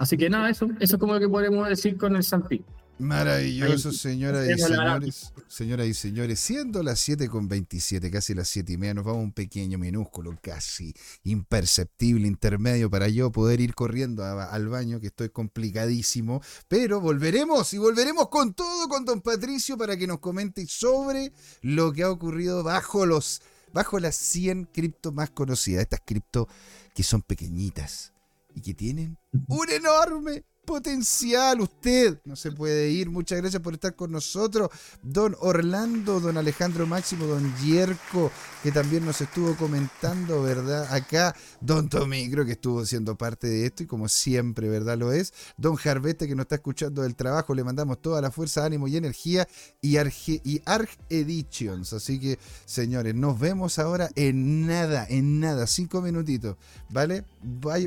[0.00, 2.64] Así que nada, eso, eso es como lo que podemos decir con el Sampi.
[2.98, 5.32] Maravilloso, señoras y señores.
[5.46, 9.20] Señoras y señores, siendo las 7 con 27, casi las 7 y media, nos vamos
[9.20, 10.94] a un pequeño, minúsculo, casi
[11.24, 16.40] imperceptible intermedio para yo poder ir corriendo al baño, que estoy complicadísimo.
[16.66, 21.30] Pero volveremos y volveremos con todo con don Patricio para que nos comente sobre
[21.60, 23.42] lo que ha ocurrido bajo los
[23.74, 26.48] bajo las 100 cripto más conocidas, estas cripto
[26.94, 28.14] que son pequeñitas
[28.54, 31.60] y que tienen un enorme potencial.
[31.60, 33.10] Usted no se puede ir.
[33.10, 34.70] Muchas gracias por estar con nosotros.
[35.02, 38.30] Don Orlando, don Alejandro Máximo, don Yerko,
[38.62, 40.86] que también nos estuvo comentando, ¿verdad?
[40.94, 44.96] Acá, don Tomicro, que estuvo siendo parte de esto y como siempre, ¿verdad?
[44.96, 45.34] Lo es.
[45.56, 48.96] Don Jarvete, que nos está escuchando del trabajo, le mandamos toda la fuerza, ánimo y
[48.96, 49.48] energía.
[49.82, 51.92] Y, Arge y Arg Editions.
[51.94, 56.56] Así que, señores, nos vemos ahora en nada, en nada, cinco minutitos,
[56.90, 57.24] ¿vale?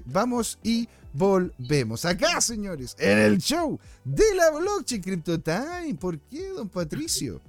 [0.05, 2.05] Vamos y volvemos.
[2.05, 5.95] Acá, señores, en el show de la blockchain Crypto Time.
[5.99, 7.39] ¿Por qué, don Patricio?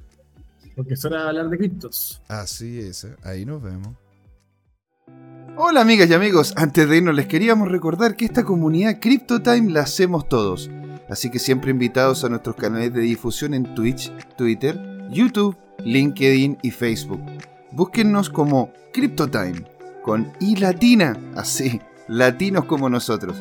[0.76, 2.20] Porque es hora de hablar de criptos.
[2.28, 3.16] Así es, ¿eh?
[3.22, 3.94] ahí nos vemos.
[5.56, 9.82] Hola amigas y amigos, antes de irnos les queríamos recordar que esta comunidad CryptoTime la
[9.82, 10.68] hacemos todos,
[11.08, 14.76] así que siempre invitados a nuestros canales de difusión en Twitch, Twitter,
[15.10, 17.20] YouTube, LinkedIn y Facebook.
[17.70, 19.64] Búsquennos como CryptoTime,
[20.02, 23.40] con I latina, así, latinos como nosotros.